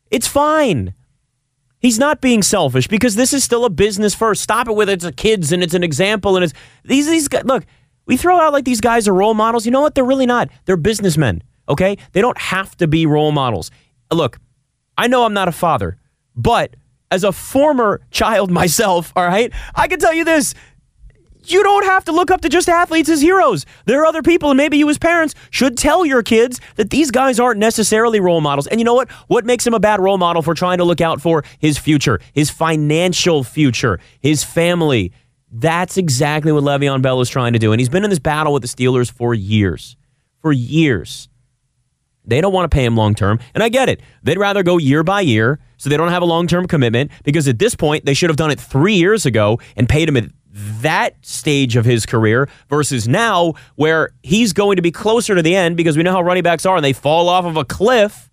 It's 0.09 0.27
fine. 0.27 0.95
He's 1.79 1.97
not 1.97 2.19
being 2.19 2.43
selfish 2.43 2.87
because 2.87 3.15
this 3.15 3.33
is 3.33 3.43
still 3.43 3.63
a 3.63 3.69
business 3.69 4.13
first. 4.13 4.41
Stop 4.41 4.67
it 4.67 4.73
with 4.75 4.89
it's 4.89 5.05
a 5.05 5.11
kids 5.11 5.51
and 5.51 5.63
it's 5.63 5.73
an 5.73 5.83
example 5.83 6.35
and 6.35 6.43
it's 6.43 6.53
these 6.83 7.07
these 7.07 7.27
guys. 7.27 7.45
Look, 7.45 7.65
we 8.05 8.17
throw 8.17 8.37
out 8.39 8.51
like 8.53 8.65
these 8.65 8.81
guys 8.81 9.07
are 9.07 9.13
role 9.13 9.33
models. 9.33 9.65
You 9.65 9.71
know 9.71 9.81
what? 9.81 9.95
They're 9.95 10.03
really 10.03 10.25
not. 10.25 10.49
They're 10.65 10.77
businessmen. 10.77 11.41
Okay, 11.69 11.97
they 12.11 12.21
don't 12.21 12.37
have 12.37 12.75
to 12.77 12.87
be 12.87 13.05
role 13.05 13.31
models. 13.31 13.71
Look, 14.11 14.39
I 14.97 15.07
know 15.07 15.23
I'm 15.23 15.33
not 15.33 15.47
a 15.47 15.51
father, 15.53 15.97
but 16.35 16.75
as 17.11 17.23
a 17.23 17.31
former 17.31 18.01
child 18.11 18.51
myself, 18.61 19.13
all 19.15 19.25
right, 19.25 19.53
I 19.75 19.87
can 19.87 19.99
tell 19.99 20.13
you 20.13 20.25
this. 20.25 20.53
You 21.51 21.63
don't 21.63 21.85
have 21.85 22.05
to 22.05 22.11
look 22.11 22.29
up 22.29 22.41
to 22.41 22.49
just 22.49 22.69
athletes 22.69 23.09
as 23.09 23.21
heroes. 23.21 23.65
There 23.85 24.01
are 24.01 24.05
other 24.05 24.21
people, 24.21 24.51
and 24.51 24.57
maybe 24.57 24.77
you 24.77 24.87
as 24.89 24.99
parents 24.99 25.33
should 25.49 25.77
tell 25.77 26.05
your 26.05 26.21
kids 26.21 26.61
that 26.75 26.91
these 26.91 27.09
guys 27.09 27.39
aren't 27.39 27.59
necessarily 27.59 28.19
role 28.19 28.39
models. 28.39 28.67
And 28.67 28.79
you 28.79 28.83
know 28.83 28.93
what? 28.93 29.09
What 29.27 29.45
makes 29.45 29.65
him 29.65 29.73
a 29.73 29.79
bad 29.79 29.99
role 29.99 30.19
model 30.19 30.43
for 30.43 30.53
trying 30.53 30.77
to 30.77 30.83
look 30.83 31.01
out 31.01 31.21
for 31.21 31.43
his 31.57 31.79
future, 31.79 32.19
his 32.33 32.51
financial 32.51 33.43
future, 33.43 33.99
his 34.19 34.43
family? 34.43 35.11
That's 35.51 35.97
exactly 35.97 36.51
what 36.51 36.63
Le'Veon 36.63 37.01
Bell 37.01 37.19
is 37.21 37.29
trying 37.29 37.53
to 37.53 37.59
do. 37.59 37.71
And 37.71 37.81
he's 37.81 37.89
been 37.89 38.03
in 38.03 38.11
this 38.11 38.19
battle 38.19 38.53
with 38.53 38.61
the 38.61 38.67
Steelers 38.67 39.11
for 39.11 39.33
years. 39.33 39.97
For 40.41 40.51
years. 40.51 41.29
They 42.25 42.41
don't 42.41 42.53
want 42.53 42.69
to 42.69 42.75
pay 42.75 42.85
him 42.85 42.95
long 42.95 43.15
term. 43.15 43.39
And 43.55 43.63
I 43.63 43.69
get 43.69 43.89
it. 43.89 44.01
They'd 44.21 44.37
rather 44.37 44.61
go 44.61 44.77
year 44.77 45.03
by 45.03 45.21
year 45.21 45.59
so 45.77 45.89
they 45.89 45.97
don't 45.97 46.09
have 46.09 46.21
a 46.21 46.25
long 46.25 46.45
term 46.45 46.67
commitment 46.67 47.09
because 47.23 47.47
at 47.47 47.57
this 47.57 47.73
point, 47.73 48.05
they 48.05 48.13
should 48.13 48.29
have 48.29 48.37
done 48.37 48.51
it 48.51 48.59
three 48.59 48.93
years 48.93 49.25
ago 49.25 49.59
and 49.75 49.89
paid 49.89 50.07
him 50.07 50.15
at 50.17 50.25
that 50.51 51.23
stage 51.25 51.75
of 51.75 51.85
his 51.85 52.05
career 52.05 52.49
versus 52.69 53.07
now 53.07 53.53
where 53.75 54.11
he's 54.23 54.53
going 54.53 54.75
to 54.77 54.81
be 54.81 54.91
closer 54.91 55.35
to 55.35 55.41
the 55.41 55.55
end 55.55 55.77
because 55.77 55.95
we 55.95 56.03
know 56.03 56.11
how 56.11 56.21
running 56.21 56.43
backs 56.43 56.65
are 56.65 56.75
and 56.75 56.83
they 56.83 56.93
fall 56.93 57.29
off 57.29 57.45
of 57.45 57.55
a 57.55 57.65
cliff. 57.65 58.29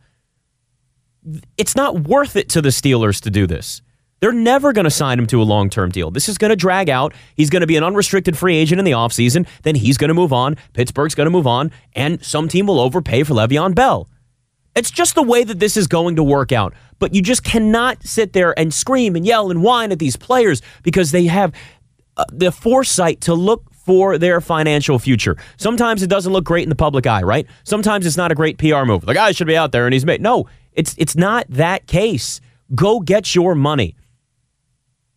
It's 1.56 1.76
not 1.76 2.00
worth 2.00 2.36
it 2.36 2.48
to 2.50 2.62
the 2.62 2.70
Steelers 2.70 3.20
to 3.22 3.30
do 3.30 3.46
this. 3.46 3.82
They're 4.20 4.32
never 4.32 4.72
going 4.72 4.84
to 4.84 4.90
sign 4.90 5.18
him 5.18 5.26
to 5.26 5.42
a 5.42 5.44
long 5.44 5.68
term 5.68 5.90
deal. 5.90 6.10
This 6.10 6.28
is 6.28 6.38
going 6.38 6.48
to 6.48 6.56
drag 6.56 6.88
out. 6.88 7.12
He's 7.34 7.50
going 7.50 7.60
to 7.60 7.66
be 7.66 7.76
an 7.76 7.84
unrestricted 7.84 8.36
free 8.38 8.56
agent 8.56 8.78
in 8.78 8.84
the 8.84 8.92
offseason. 8.92 9.46
Then 9.62 9.74
he's 9.74 9.98
going 9.98 10.08
to 10.08 10.14
move 10.14 10.32
on. 10.32 10.56
Pittsburgh's 10.72 11.14
going 11.14 11.26
to 11.26 11.30
move 11.30 11.46
on. 11.46 11.70
And 11.94 12.24
some 12.24 12.48
team 12.48 12.66
will 12.66 12.80
overpay 12.80 13.24
for 13.24 13.34
Le'Veon 13.34 13.74
Bell. 13.74 14.08
It's 14.74 14.90
just 14.90 15.14
the 15.14 15.22
way 15.22 15.42
that 15.42 15.58
this 15.58 15.76
is 15.76 15.86
going 15.86 16.16
to 16.16 16.22
work 16.22 16.52
out. 16.52 16.74
But 16.98 17.14
you 17.14 17.22
just 17.22 17.44
cannot 17.44 18.02
sit 18.04 18.32
there 18.32 18.58
and 18.58 18.72
scream 18.72 19.16
and 19.16 19.26
yell 19.26 19.50
and 19.50 19.62
whine 19.62 19.92
at 19.92 19.98
these 19.98 20.16
players 20.16 20.62
because 20.82 21.12
they 21.12 21.26
have 21.26 21.52
the 22.32 22.52
foresight 22.52 23.20
to 23.22 23.34
look 23.34 23.62
for 23.72 24.18
their 24.18 24.40
financial 24.40 24.98
future. 24.98 25.36
Sometimes 25.58 26.02
it 26.02 26.08
doesn't 26.08 26.32
look 26.32 26.44
great 26.44 26.64
in 26.64 26.68
the 26.68 26.74
public 26.74 27.06
eye, 27.06 27.22
right? 27.22 27.46
Sometimes 27.64 28.04
it's 28.04 28.16
not 28.16 28.32
a 28.32 28.34
great 28.34 28.58
PR 28.58 28.84
move. 28.84 29.06
The 29.06 29.14
guy 29.14 29.32
should 29.32 29.46
be 29.46 29.56
out 29.56 29.72
there 29.72 29.86
and 29.86 29.92
he's 29.92 30.04
made. 30.04 30.20
No, 30.20 30.48
it's 30.72 30.94
it's 30.98 31.14
not 31.16 31.46
that 31.50 31.86
case. 31.86 32.40
Go 32.74 33.00
get 33.00 33.34
your 33.34 33.54
money. 33.54 33.94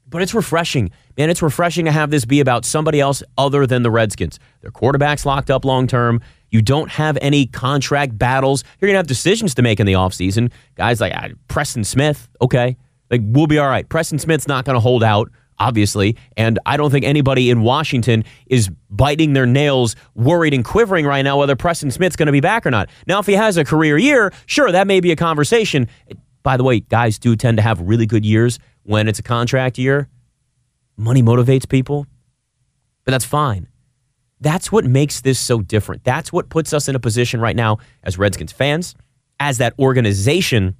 But 0.07 0.21
it's 0.23 0.33
refreshing. 0.33 0.91
Man, 1.17 1.29
it's 1.29 1.41
refreshing 1.41 1.85
to 1.85 1.91
have 1.91 2.09
this 2.09 2.25
be 2.25 2.39
about 2.39 2.65
somebody 2.65 2.99
else 2.99 3.21
other 3.37 3.67
than 3.67 3.83
the 3.83 3.91
Redskins. 3.91 4.39
Their 4.61 4.71
quarterback's 4.71 5.25
locked 5.25 5.51
up 5.51 5.65
long 5.65 5.85
term. 5.85 6.21
You 6.49 6.61
don't 6.61 6.89
have 6.89 7.17
any 7.21 7.45
contract 7.45 8.17
battles. 8.17 8.63
You're 8.79 8.87
going 8.87 8.95
to 8.95 8.99
have 8.99 9.07
decisions 9.07 9.53
to 9.55 9.61
make 9.61 9.79
in 9.79 9.85
the 9.85 9.93
offseason. 9.93 10.51
Guys 10.75 10.99
like 10.99 11.13
uh, 11.15 11.29
Preston 11.47 11.83
Smith, 11.83 12.27
okay. 12.41 12.75
Like, 13.11 13.21
we'll 13.23 13.47
be 13.47 13.59
all 13.59 13.67
right. 13.67 13.87
Preston 13.87 14.19
Smith's 14.19 14.47
not 14.47 14.65
going 14.65 14.75
to 14.75 14.79
hold 14.79 15.03
out, 15.03 15.31
obviously. 15.59 16.15
And 16.37 16.59
I 16.65 16.77
don't 16.77 16.91
think 16.91 17.05
anybody 17.05 17.49
in 17.49 17.61
Washington 17.61 18.23
is 18.47 18.69
biting 18.89 19.33
their 19.33 19.45
nails, 19.45 19.95
worried 20.15 20.53
and 20.53 20.63
quivering 20.63 21.05
right 21.05 21.21
now 21.21 21.37
whether 21.37 21.55
Preston 21.55 21.91
Smith's 21.91 22.15
going 22.15 22.27
to 22.27 22.31
be 22.31 22.39
back 22.39 22.65
or 22.65 22.71
not. 22.71 22.89
Now, 23.07 23.19
if 23.19 23.25
he 23.25 23.33
has 23.33 23.57
a 23.57 23.65
career 23.65 23.97
year, 23.97 24.31
sure, 24.45 24.71
that 24.71 24.87
may 24.87 24.99
be 24.99 25.11
a 25.11 25.15
conversation. 25.15 25.87
By 26.43 26.57
the 26.57 26.63
way, 26.63 26.79
guys 26.79 27.19
do 27.19 27.35
tend 27.35 27.57
to 27.57 27.63
have 27.63 27.81
really 27.81 28.05
good 28.05 28.25
years 28.25 28.59
when 28.83 29.07
it's 29.07 29.19
a 29.19 29.23
contract 29.23 29.77
year. 29.77 30.07
Money 30.97 31.21
motivates 31.21 31.67
people, 31.67 32.05
but 33.05 33.11
that's 33.11 33.25
fine. 33.25 33.67
That's 34.41 34.71
what 34.71 34.85
makes 34.85 35.21
this 35.21 35.39
so 35.39 35.61
different. 35.61 36.03
That's 36.03 36.31
what 36.31 36.49
puts 36.49 36.73
us 36.73 36.87
in 36.87 36.95
a 36.95 36.99
position 36.99 37.41
right 37.41 37.55
now 37.55 37.77
as 38.03 38.17
Redskins 38.17 38.53
fans, 38.53 38.95
as 39.39 39.57
that 39.57 39.73
organization 39.77 40.75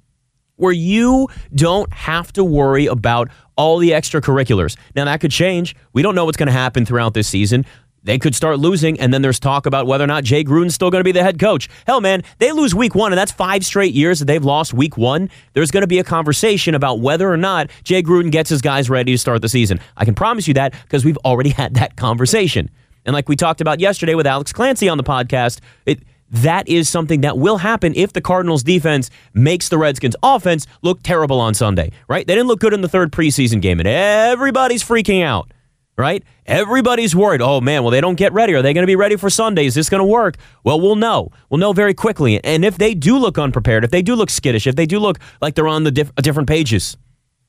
where 0.60 0.72
you 0.72 1.28
don't 1.54 1.92
have 1.92 2.32
to 2.34 2.44
worry 2.44 2.86
about 2.86 3.28
all 3.56 3.78
the 3.78 3.90
extracurriculars. 3.90 4.76
Now, 4.94 5.04
that 5.04 5.20
could 5.20 5.30
change. 5.30 5.74
We 5.92 6.02
don't 6.02 6.14
know 6.14 6.24
what's 6.24 6.36
going 6.36 6.46
to 6.46 6.52
happen 6.52 6.86
throughout 6.86 7.14
this 7.14 7.28
season. 7.28 7.66
They 8.02 8.18
could 8.18 8.34
start 8.34 8.58
losing, 8.58 8.98
and 8.98 9.12
then 9.12 9.20
there's 9.20 9.38
talk 9.38 9.66
about 9.66 9.86
whether 9.86 10.04
or 10.04 10.06
not 10.06 10.24
Jay 10.24 10.42
Gruden's 10.42 10.74
still 10.74 10.90
going 10.90 11.00
to 11.00 11.04
be 11.04 11.12
the 11.12 11.22
head 11.22 11.38
coach. 11.38 11.68
Hell, 11.86 12.00
man, 12.00 12.22
they 12.38 12.50
lose 12.52 12.74
week 12.74 12.94
one, 12.94 13.12
and 13.12 13.18
that's 13.18 13.32
five 13.32 13.64
straight 13.64 13.92
years 13.92 14.20
that 14.20 14.24
they've 14.24 14.44
lost 14.44 14.72
week 14.72 14.96
one. 14.96 15.28
There's 15.52 15.70
going 15.70 15.82
to 15.82 15.86
be 15.86 15.98
a 15.98 16.04
conversation 16.04 16.74
about 16.74 17.00
whether 17.00 17.30
or 17.30 17.36
not 17.36 17.68
Jay 17.84 18.02
Gruden 18.02 18.30
gets 18.30 18.48
his 18.48 18.62
guys 18.62 18.88
ready 18.88 19.12
to 19.12 19.18
start 19.18 19.42
the 19.42 19.50
season. 19.50 19.80
I 19.98 20.06
can 20.06 20.14
promise 20.14 20.48
you 20.48 20.54
that 20.54 20.72
because 20.82 21.04
we've 21.04 21.18
already 21.18 21.50
had 21.60 21.74
that 21.74 21.96
conversation. 21.96 22.70
And 23.04 23.14
like 23.14 23.28
we 23.28 23.36
talked 23.36 23.60
about 23.60 23.80
yesterday 23.80 24.14
with 24.14 24.26
Alex 24.26 24.52
Clancy 24.52 24.88
on 24.88 24.96
the 24.96 25.04
podcast, 25.04 25.60
it, 25.84 26.02
that 26.30 26.68
is 26.68 26.88
something 26.88 27.22
that 27.22 27.38
will 27.38 27.58
happen 27.58 27.92
if 27.96 28.12
the 28.12 28.20
Cardinals 28.20 28.62
defense 28.62 29.10
makes 29.34 29.68
the 29.68 29.78
Redskins 29.78 30.16
offense 30.22 30.66
look 30.82 31.02
terrible 31.02 31.40
on 31.40 31.54
Sunday, 31.54 31.92
right? 32.08 32.26
They 32.26 32.34
didn't 32.34 32.48
look 32.48 32.60
good 32.60 32.72
in 32.72 32.80
the 32.80 32.88
third 32.88 33.12
preseason 33.12 33.60
game, 33.60 33.80
and 33.80 33.88
everybody's 33.88 34.82
freaking 34.84 35.24
out, 35.24 35.52
right? 35.96 36.22
Everybody's 36.46 37.14
worried. 37.14 37.42
Oh, 37.42 37.60
man, 37.60 37.82
well, 37.82 37.90
they 37.90 38.00
don't 38.00 38.14
get 38.14 38.32
ready. 38.32 38.54
Are 38.54 38.62
they 38.62 38.72
going 38.72 38.82
to 38.82 38.86
be 38.86 38.96
ready 38.96 39.16
for 39.16 39.30
Sunday? 39.30 39.66
Is 39.66 39.74
this 39.74 39.88
going 39.88 40.00
to 40.00 40.04
work? 40.04 40.36
Well, 40.64 40.80
we'll 40.80 40.96
know. 40.96 41.30
We'll 41.48 41.58
know 41.58 41.72
very 41.72 41.94
quickly. 41.94 42.42
And 42.44 42.64
if 42.64 42.78
they 42.78 42.94
do 42.94 43.18
look 43.18 43.38
unprepared, 43.38 43.84
if 43.84 43.90
they 43.90 44.02
do 44.02 44.14
look 44.14 44.30
skittish, 44.30 44.66
if 44.66 44.76
they 44.76 44.86
do 44.86 44.98
look 44.98 45.18
like 45.40 45.54
they're 45.54 45.68
on 45.68 45.84
the 45.84 45.90
diff- 45.90 46.12
uh, 46.16 46.22
different 46.22 46.48
pages, 46.48 46.96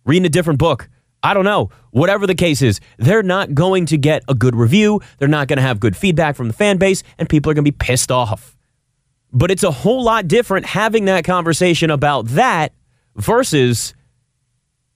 reading 0.05 0.25
a 0.25 0.29
different 0.29 0.59
book, 0.59 0.89
I 1.23 1.35
don't 1.35 1.45
know. 1.45 1.69
Whatever 1.91 2.25
the 2.25 2.35
case 2.35 2.63
is, 2.63 2.79
they're 2.97 3.21
not 3.21 3.53
going 3.53 3.85
to 3.87 3.97
get 3.97 4.23
a 4.27 4.33
good 4.33 4.55
review. 4.55 5.01
They're 5.19 5.27
not 5.27 5.47
going 5.47 5.57
to 5.57 5.63
have 5.63 5.79
good 5.79 5.95
feedback 5.95 6.35
from 6.35 6.47
the 6.47 6.53
fan 6.53 6.77
base, 6.77 7.03
and 7.19 7.29
people 7.29 7.51
are 7.51 7.53
going 7.53 7.63
to 7.63 7.71
be 7.71 7.77
pissed 7.77 8.11
off. 8.11 8.57
But 9.33 9.51
it's 9.51 9.63
a 9.63 9.71
whole 9.71 10.03
lot 10.03 10.27
different 10.27 10.65
having 10.65 11.05
that 11.05 11.23
conversation 11.23 11.89
about 11.89 12.27
that 12.27 12.73
versus 13.15 13.93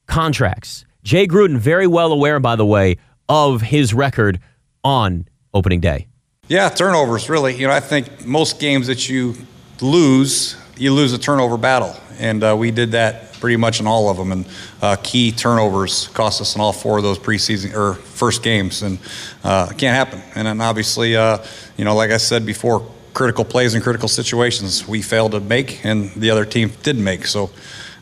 contracts. 0.08 0.86
Jay 1.04 1.28
Gruden, 1.28 1.58
very 1.58 1.88
well 1.88 2.12
aware, 2.12 2.40
by 2.40 2.56
the 2.56 2.66
way, 2.66 2.98
of 3.30 3.62
his 3.62 3.94
record 3.94 4.40
on 4.84 5.28
opening 5.54 5.80
day. 5.80 6.08
Yeah, 6.48 6.70
turnovers, 6.70 7.30
really. 7.30 7.56
You 7.56 7.68
know, 7.68 7.74
I 7.74 7.80
think 7.80 8.26
most 8.26 8.60
games 8.60 8.88
that 8.88 9.10
you 9.10 9.36
lose, 9.82 10.56
you 10.78 10.94
lose 10.94 11.14
a 11.14 11.18
turnover 11.18 11.58
battle. 11.58 11.96
And 12.20 12.44
uh, 12.44 12.56
we 12.58 12.72
did 12.72 12.92
that 12.92 13.34
pretty 13.40 13.58
much 13.58 13.80
in 13.80 13.88
all 13.88 14.10
of 14.10 14.18
them. 14.18 14.32
And 14.32 14.46
uh, 14.82 14.96
key 15.02 15.32
turnovers 15.32 16.08
cost 16.10 16.42
us 16.42 16.56
in 16.56 16.62
all 16.62 16.72
four 16.72 16.98
of 16.98 17.04
those 17.04 17.20
preseason 17.20 17.76
or 17.76 17.96
first 17.96 18.44
games. 18.44 18.82
And 18.82 19.00
uh, 19.44 19.70
it 19.72 19.78
can't 19.78 19.96
happen. 19.96 20.22
And 20.36 20.48
then 20.48 20.62
obviously, 20.62 21.16
uh, 21.16 21.40
you 21.78 21.86
know, 21.86 21.96
like 21.96 22.12
I 22.12 22.18
said 22.18 22.46
before, 22.46 22.88
critical 23.16 23.44
plays 23.44 23.74
in 23.74 23.82
critical 23.82 24.08
situations 24.08 24.88
we 24.88 25.02
failed 25.02 25.32
to 25.32 25.40
make 25.40 25.84
and 25.84 26.12
the 26.12 26.30
other 26.30 26.46
team 26.46 26.72
did 26.84 26.98
make. 26.98 27.26
So 27.26 27.50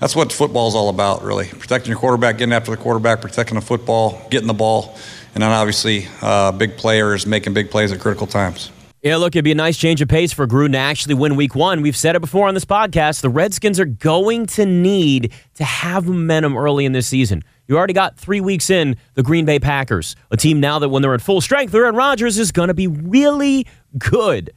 that's 0.01 0.15
what 0.15 0.33
football 0.33 0.67
is 0.67 0.75
all 0.75 0.89
about, 0.89 1.23
really. 1.23 1.47
Protecting 1.47 1.91
your 1.91 1.99
quarterback, 1.99 2.39
getting 2.39 2.51
after 2.51 2.71
the 2.71 2.77
quarterback, 2.77 3.21
protecting 3.21 3.55
the 3.55 3.61
football, 3.61 4.27
getting 4.29 4.47
the 4.47 4.53
ball, 4.53 4.97
and 5.33 5.41
then 5.41 5.51
obviously 5.51 6.07
uh, 6.21 6.51
big 6.51 6.75
players 6.75 7.25
making 7.25 7.53
big 7.53 7.71
plays 7.71 7.93
at 7.93 8.01
critical 8.01 8.27
times. 8.27 8.71
Yeah, 9.03 9.17
look, 9.17 9.35
it'd 9.35 9.43
be 9.43 9.51
a 9.51 9.55
nice 9.55 9.77
change 9.77 10.01
of 10.01 10.07
pace 10.07 10.31
for 10.31 10.47
Gruden 10.47 10.71
to 10.71 10.77
actually 10.77 11.15
win 11.15 11.35
week 11.35 11.55
one. 11.55 11.81
We've 11.81 11.95
said 11.95 12.15
it 12.15 12.21
before 12.21 12.47
on 12.47 12.53
this 12.53 12.63
podcast. 12.65 13.21
The 13.21 13.29
Redskins 13.29 13.79
are 13.79 13.85
going 13.85 14.45
to 14.47 14.65
need 14.65 15.33
to 15.55 15.63
have 15.65 16.07
momentum 16.07 16.57
early 16.57 16.85
in 16.85 16.93
this 16.93 17.05
season. 17.05 17.43
You 17.67 17.77
already 17.77 17.93
got 17.93 18.17
three 18.17 18.39
weeks 18.41 18.69
in 18.69 18.95
the 19.15 19.21
Green 19.21 19.45
Bay 19.45 19.59
Packers, 19.59 20.15
a 20.31 20.37
team 20.37 20.59
now 20.59 20.79
that 20.79 20.89
when 20.89 21.01
they're 21.01 21.13
at 21.13 21.21
full 21.21 21.41
strength, 21.41 21.75
Aaron 21.75 21.95
Rodgers 21.95 22.37
is 22.37 22.51
going 22.51 22.69
to 22.69 22.73
be 22.73 22.87
really 22.87 23.67
good. 23.97 24.53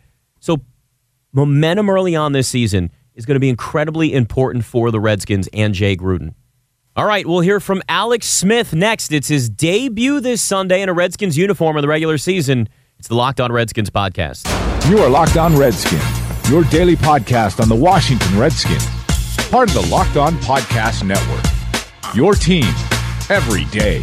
Momentum 1.37 1.91
early 1.91 2.17
on 2.17 2.33
this 2.33 2.49
season 2.49 2.91
is 3.15 3.27
going 3.27 3.35
to 3.35 3.41
be 3.41 3.51
incredibly 3.51 4.15
important 4.15 4.65
for 4.65 4.91
the 4.91 4.99
Redskins 4.99 5.51
and 5.53 5.75
Jay 5.75 5.95
Gruden. 5.95 6.33
All 6.97 7.05
right, 7.05 7.27
we'll 7.27 7.41
hear 7.41 7.61
from 7.61 7.83
Alex 7.91 8.27
Smith 8.27 8.73
next. 8.73 9.13
It's 9.13 9.29
his 9.29 9.51
debut 9.51 10.21
this 10.21 10.41
Sunday 10.41 10.81
in 10.81 10.89
a 10.89 10.95
Redskins 10.95 11.37
uniform 11.37 11.77
in 11.77 11.83
the 11.83 11.89
regular 11.89 12.17
season. 12.17 12.71
It's 12.99 13.09
the 13.09 13.17
Locked 13.17 13.39
On 13.41 13.53
Redskins 13.53 13.91
podcast. 13.91 14.49
You 14.89 14.97
are 15.01 15.11
Locked 15.11 15.37
On 15.37 15.55
Redskins, 15.55 16.03
your 16.49 16.65
daily 16.65 16.97
podcast 16.97 17.61
on 17.61 17.69
the 17.69 17.77
Washington 17.77 18.39
Redskins, 18.39 18.87
part 19.51 19.69
of 19.69 19.75
the 19.75 19.87
Locked 19.91 20.17
On 20.17 20.33
Podcast 20.37 21.07
Network. 21.07 21.45
Your 22.15 22.33
team 22.33 22.65
every 23.29 23.67
day. 23.67 24.03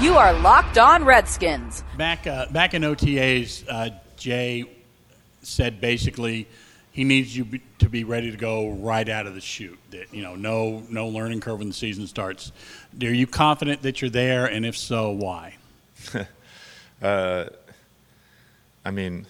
You 0.00 0.16
are 0.16 0.32
Locked 0.32 0.76
On 0.76 1.04
Redskins. 1.04 1.84
Back 1.96 2.26
uh, 2.26 2.46
back 2.46 2.74
in 2.74 2.82
OTAs, 2.82 3.64
uh, 3.68 3.90
Jay 4.16 4.64
said 5.42 5.80
basically 5.80 6.48
he 6.90 7.04
needs 7.04 7.36
you 7.36 7.44
be, 7.44 7.62
to 7.78 7.88
be 7.88 8.02
ready 8.02 8.32
to 8.32 8.36
go 8.36 8.70
right 8.70 9.08
out 9.08 9.26
of 9.26 9.34
the 9.34 9.40
chute. 9.40 9.78
That 9.92 10.12
you 10.12 10.20
know, 10.20 10.34
no 10.34 10.82
no 10.90 11.06
learning 11.06 11.40
curve 11.40 11.60
when 11.60 11.68
the 11.68 11.74
season 11.74 12.08
starts. 12.08 12.50
Are 13.00 13.06
you 13.06 13.28
confident 13.28 13.82
that 13.82 14.02
you're 14.02 14.10
there, 14.10 14.46
and 14.46 14.66
if 14.66 14.76
so, 14.76 15.12
why? 15.12 15.54
uh, 17.02 17.44
I 18.84 18.90
mean, 18.90 19.26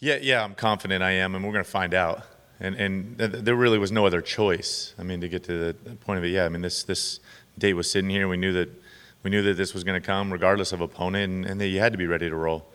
yeah, 0.00 0.18
yeah, 0.20 0.42
I'm 0.42 0.56
confident 0.56 1.02
I 1.02 1.12
am, 1.12 1.36
and 1.36 1.44
we're 1.44 1.52
going 1.52 1.64
to 1.64 1.70
find 1.70 1.94
out. 1.94 2.22
And 2.58 2.74
and 2.74 3.18
th- 3.18 3.30
there 3.44 3.54
really 3.54 3.78
was 3.78 3.92
no 3.92 4.04
other 4.04 4.20
choice. 4.20 4.94
I 4.98 5.04
mean, 5.04 5.20
to 5.20 5.28
get 5.28 5.44
to 5.44 5.72
the 5.72 5.74
point 5.96 6.18
of 6.18 6.24
it, 6.24 6.30
yeah. 6.30 6.44
I 6.44 6.48
mean, 6.48 6.62
this 6.62 6.82
this 6.82 7.20
date 7.56 7.74
was 7.74 7.88
sitting 7.88 8.10
here. 8.10 8.26
We 8.26 8.36
knew 8.36 8.52
that 8.52 8.81
we 9.22 9.30
knew 9.30 9.42
that 9.42 9.56
this 9.56 9.74
was 9.74 9.84
going 9.84 10.00
to 10.00 10.04
come 10.04 10.32
regardless 10.32 10.72
of 10.72 10.80
opponent, 10.80 11.32
and, 11.32 11.46
and, 11.46 11.60
that 11.60 11.68
you 11.68 11.78
had 11.78 11.92
to 11.92 11.98
be 11.98 12.06
ready 12.06 12.28
to 12.28 12.36
roll. 12.36 12.66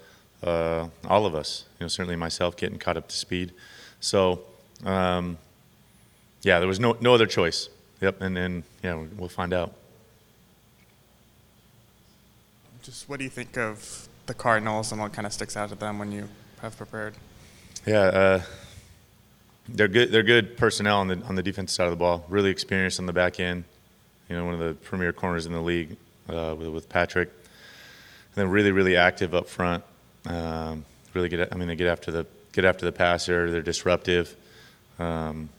Uh, 0.42 0.88
all 1.08 1.26
of 1.26 1.36
us, 1.36 1.66
you 1.80 1.84
know, 1.84 1.88
certainly 1.88 2.16
myself, 2.16 2.56
getting 2.56 2.78
caught 2.78 2.96
up 2.96 3.08
to 3.08 3.16
speed. 3.16 3.52
So, 4.00 4.42
um, 4.86 5.38
yeah, 6.44 6.60
there 6.60 6.68
was 6.68 6.80
no 6.80 6.96
no 7.02 7.14
other 7.14 7.26
choice. 7.26 7.70
Yep, 8.02 8.22
and 8.22 8.38
then 8.38 8.64
yeah, 8.84 9.04
we'll 9.18 9.30
find 9.30 9.54
out. 9.54 9.74
Just 12.84 13.10
what 13.10 13.18
do 13.18 13.24
you 13.24 13.30
think 13.30 13.58
of 13.58 14.08
the 14.28 14.34
Cardinals 14.34 14.92
and 14.92 15.02
what 15.02 15.12
kind 15.14 15.26
of 15.26 15.34
sticks 15.34 15.58
out 15.58 15.70
to 15.70 15.76
them 15.76 15.98
when 15.98 16.12
you 16.12 16.30
have 16.62 16.78
prepared? 16.78 17.16
Yeah, 17.86 18.02
uh, 18.02 18.42
they're 19.68 19.88
good. 19.88 20.12
They're 20.12 20.24
good 20.24 20.56
personnel 20.56 21.00
on 21.00 21.08
the 21.08 21.22
on 21.24 21.36
the 21.36 21.44
defensive 21.44 21.76
side 21.76 21.86
of 21.86 21.92
the 21.92 21.98
ball. 21.98 22.26
Really 22.30 22.52
experienced 22.52 23.00
on 23.00 23.08
the 23.08 23.14
back 23.14 23.40
end. 23.40 23.64
You 24.30 24.36
know, 24.36 24.46
one 24.46 24.54
of 24.54 24.60
the 24.60 24.74
premier 24.76 25.12
corners 25.12 25.46
in 25.46 25.54
the 25.54 25.62
league 25.62 25.98
uh, 26.30 26.56
with, 26.58 26.70
with, 26.70 26.90
Patrick. 26.90 27.30
And 27.30 28.36
then 28.36 28.50
really, 28.50 28.72
really 28.72 28.96
active 28.96 29.34
up 29.34 29.48
front. 29.48 29.84
Um, 30.26 30.86
really 31.14 31.30
get. 31.30 31.52
I 31.52 31.56
mean, 31.56 31.68
they 31.68 31.76
get 31.76 31.88
after 31.88 32.12
the 32.12 32.26
get 32.52 32.66
after 32.66 32.86
the 32.86 32.92
passer. 32.92 33.52
They're 33.52 33.62
disruptive. 33.62 34.36
Um, 35.00 35.50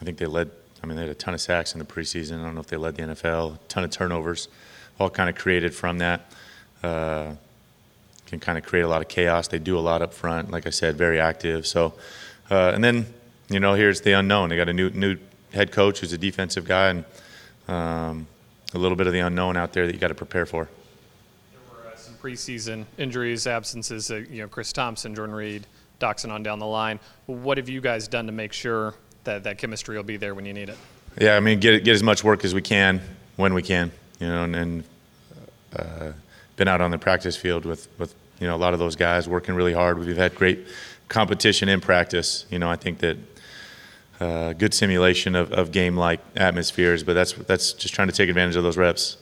I 0.00 0.04
think 0.04 0.18
they 0.18 0.26
led. 0.26 0.50
I 0.82 0.86
mean, 0.86 0.96
they 0.96 1.02
had 1.02 1.10
a 1.10 1.14
ton 1.14 1.34
of 1.34 1.40
sacks 1.40 1.72
in 1.72 1.78
the 1.78 1.84
preseason. 1.84 2.40
I 2.40 2.44
don't 2.44 2.54
know 2.54 2.60
if 2.60 2.68
they 2.68 2.76
led 2.76 2.96
the 2.96 3.02
NFL. 3.02 3.56
A 3.56 3.58
ton 3.68 3.84
of 3.84 3.90
turnovers, 3.90 4.48
all 5.00 5.10
kind 5.10 5.28
of 5.28 5.36
created 5.36 5.74
from 5.74 5.98
that. 5.98 6.32
Uh, 6.82 7.34
can 8.26 8.38
kind 8.38 8.58
of 8.58 8.64
create 8.64 8.82
a 8.82 8.88
lot 8.88 9.00
of 9.00 9.08
chaos. 9.08 9.48
They 9.48 9.58
do 9.58 9.78
a 9.78 9.80
lot 9.80 10.02
up 10.02 10.12
front. 10.12 10.50
Like 10.50 10.66
I 10.66 10.70
said, 10.70 10.96
very 10.96 11.18
active. 11.18 11.66
So, 11.66 11.94
uh, 12.50 12.72
and 12.74 12.84
then 12.84 13.06
you 13.48 13.60
know, 13.60 13.74
here's 13.74 14.02
the 14.02 14.12
unknown. 14.12 14.50
They 14.50 14.56
got 14.56 14.68
a 14.68 14.72
new 14.72 14.90
new 14.90 15.16
head 15.52 15.72
coach 15.72 16.00
who's 16.00 16.12
a 16.12 16.18
defensive 16.18 16.64
guy, 16.66 16.90
and 16.90 17.04
um, 17.66 18.26
a 18.74 18.78
little 18.78 18.96
bit 18.96 19.06
of 19.06 19.12
the 19.12 19.20
unknown 19.20 19.56
out 19.56 19.72
there 19.72 19.86
that 19.86 19.92
you 19.92 19.98
got 19.98 20.08
to 20.08 20.14
prepare 20.14 20.46
for. 20.46 20.68
There 21.52 21.60
were 21.70 21.88
uh, 21.90 21.96
some 21.96 22.14
preseason 22.14 22.84
injuries, 22.96 23.46
absences. 23.46 24.10
Uh, 24.10 24.16
you 24.30 24.42
know, 24.42 24.48
Chris 24.48 24.72
Thompson, 24.72 25.14
Jordan 25.14 25.34
Reed, 25.34 25.66
Doctson 26.00 26.30
on 26.30 26.42
down 26.42 26.58
the 26.58 26.66
line. 26.66 27.00
What 27.26 27.58
have 27.58 27.68
you 27.68 27.80
guys 27.80 28.08
done 28.08 28.26
to 28.26 28.32
make 28.32 28.52
sure 28.52 28.94
that 29.24 29.44
that 29.44 29.58
chemistry 29.58 29.96
will 29.96 30.04
be 30.04 30.16
there 30.16 30.34
when 30.34 30.44
you 30.44 30.52
need 30.52 30.68
it? 30.68 30.78
Yeah, 31.20 31.36
I 31.36 31.40
mean, 31.40 31.60
get 31.60 31.84
get 31.84 31.94
as 31.94 32.02
much 32.02 32.22
work 32.22 32.44
as 32.44 32.54
we 32.54 32.62
can 32.62 33.00
when 33.36 33.54
we 33.54 33.62
can, 33.62 33.90
you 34.20 34.28
know, 34.28 34.44
and, 34.44 34.54
and 34.54 34.84
uh, 35.74 36.12
been 36.56 36.68
out 36.68 36.80
on 36.80 36.90
the 36.90 36.98
practice 36.98 37.36
field 37.36 37.64
with 37.64 37.88
with 37.98 38.14
you 38.40 38.46
know 38.46 38.54
a 38.54 38.58
lot 38.58 38.72
of 38.72 38.78
those 38.78 38.96
guys 38.96 39.28
working 39.28 39.54
really 39.54 39.72
hard. 39.72 39.98
We've 39.98 40.16
had 40.16 40.34
great 40.34 40.66
competition 41.08 41.68
in 41.68 41.80
practice. 41.80 42.46
You 42.50 42.58
know, 42.58 42.70
I 42.70 42.76
think 42.76 42.98
that 42.98 43.16
uh, 44.20 44.52
good 44.52 44.74
simulation 44.74 45.34
of, 45.34 45.52
of 45.52 45.72
game 45.72 45.96
like 45.96 46.20
atmospheres, 46.36 47.02
but 47.02 47.14
that's 47.14 47.32
that's 47.32 47.72
just 47.72 47.94
trying 47.94 48.08
to 48.08 48.14
take 48.14 48.28
advantage 48.28 48.56
of 48.56 48.62
those 48.62 48.76
reps. 48.76 49.16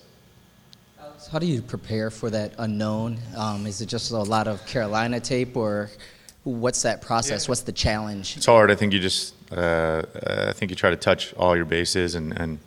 How 1.30 1.38
do 1.38 1.46
you 1.46 1.60
prepare 1.60 2.10
for 2.10 2.30
that 2.30 2.54
unknown? 2.58 3.18
Um, 3.36 3.66
is 3.66 3.80
it 3.80 3.86
just 3.86 4.12
a 4.12 4.16
lot 4.16 4.46
of 4.46 4.64
Carolina 4.64 5.18
tape, 5.20 5.56
or 5.56 5.90
what's 6.44 6.82
that 6.82 7.02
process? 7.02 7.44
Yeah. 7.44 7.50
What's 7.50 7.62
the 7.62 7.72
challenge? 7.72 8.36
It's 8.36 8.46
hard. 8.46 8.70
I 8.70 8.76
think 8.76 8.92
you 8.92 9.00
just 9.00 9.34
uh, 9.52 10.02
I 10.48 10.52
think 10.52 10.70
you 10.70 10.76
try 10.76 10.90
to 10.90 10.96
touch 10.96 11.34
all 11.34 11.56
your 11.56 11.64
bases 11.64 12.14
and, 12.14 12.32
and 12.38 12.58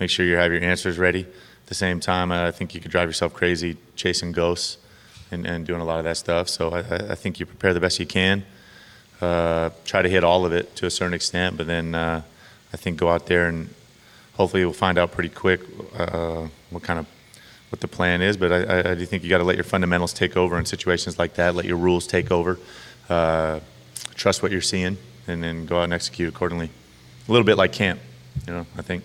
make 0.00 0.10
sure 0.10 0.26
you 0.26 0.36
have 0.36 0.52
your 0.52 0.62
answers 0.62 0.98
ready. 0.98 1.20
At 1.20 1.66
the 1.66 1.74
same 1.74 2.00
time, 2.00 2.32
I 2.32 2.50
think 2.50 2.74
you 2.74 2.80
could 2.80 2.90
drive 2.90 3.08
yourself 3.08 3.32
crazy 3.32 3.76
chasing 3.94 4.32
ghosts 4.32 4.78
and, 5.30 5.46
and 5.46 5.66
doing 5.66 5.80
a 5.80 5.84
lot 5.84 5.98
of 5.98 6.04
that 6.04 6.16
stuff. 6.16 6.48
So 6.48 6.70
I, 6.70 7.12
I 7.12 7.14
think 7.14 7.40
you 7.40 7.46
prepare 7.46 7.72
the 7.72 7.80
best 7.80 7.98
you 7.98 8.06
can. 8.06 8.44
Uh, 9.22 9.70
try 9.84 10.02
to 10.02 10.08
hit 10.08 10.24
all 10.24 10.44
of 10.44 10.52
it 10.52 10.74
to 10.74 10.84
a 10.84 10.90
certain 10.90 11.14
extent, 11.14 11.56
but 11.56 11.68
then 11.68 11.94
uh, 11.94 12.20
I 12.72 12.76
think 12.76 12.98
go 12.98 13.08
out 13.08 13.26
there 13.26 13.46
and 13.46 13.72
hopefully 14.34 14.64
we'll 14.64 14.72
find 14.72 14.98
out 14.98 15.12
pretty 15.12 15.28
quick 15.28 15.60
uh, 15.96 16.48
what 16.70 16.82
kind 16.82 16.98
of 16.98 17.06
what 17.68 17.80
the 17.80 17.86
plan 17.86 18.20
is. 18.20 18.36
But 18.36 18.52
I, 18.52 18.90
I 18.90 18.94
do 18.96 19.06
think 19.06 19.22
you 19.22 19.30
got 19.30 19.38
to 19.38 19.44
let 19.44 19.54
your 19.54 19.64
fundamentals 19.64 20.12
take 20.12 20.36
over 20.36 20.58
in 20.58 20.64
situations 20.64 21.20
like 21.20 21.34
that. 21.34 21.54
Let 21.54 21.66
your 21.66 21.76
rules 21.76 22.08
take 22.08 22.32
over. 22.32 22.58
Uh, 23.08 23.60
trust 24.16 24.42
what 24.42 24.50
you're 24.50 24.60
seeing, 24.60 24.98
and 25.28 25.40
then 25.40 25.66
go 25.66 25.78
out 25.78 25.84
and 25.84 25.92
execute 25.92 26.28
accordingly. 26.28 26.70
A 27.28 27.30
little 27.30 27.46
bit 27.46 27.56
like 27.56 27.72
camp, 27.72 28.00
you 28.48 28.52
know. 28.52 28.66
I 28.76 28.82
think. 28.82 29.04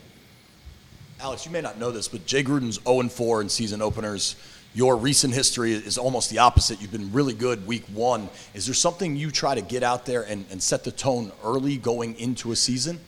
Alex, 1.19 1.45
you 1.45 1.51
may 1.51 1.61
not 1.61 1.77
know 1.77 1.91
this, 1.91 2.07
but 2.07 2.25
Jay 2.25 2.43
Gruden's 2.43 2.79
0 2.83 3.07
4 3.09 3.41
in 3.41 3.49
season 3.49 3.83
openers. 3.83 4.35
Your 4.73 4.95
recent 4.95 5.33
history 5.33 5.73
is 5.73 5.97
almost 5.97 6.29
the 6.29 6.37
opposite. 6.37 6.81
You've 6.81 6.91
been 6.91 7.11
really 7.11 7.33
good 7.33 7.65
week 7.65 7.85
one. 7.93 8.29
Is 8.53 8.65
there 8.67 8.75
something 8.75 9.15
you 9.15 9.31
try 9.31 9.55
to 9.55 9.61
get 9.61 9.81
out 9.81 10.05
there 10.05 10.21
and, 10.21 10.45
and 10.51 10.61
set 10.61 10.83
the 10.83 10.91
tone 10.91 11.31
early 11.43 11.77
going 11.77 12.19
into 12.19 12.51
a 12.51 12.55
season? 12.55 12.99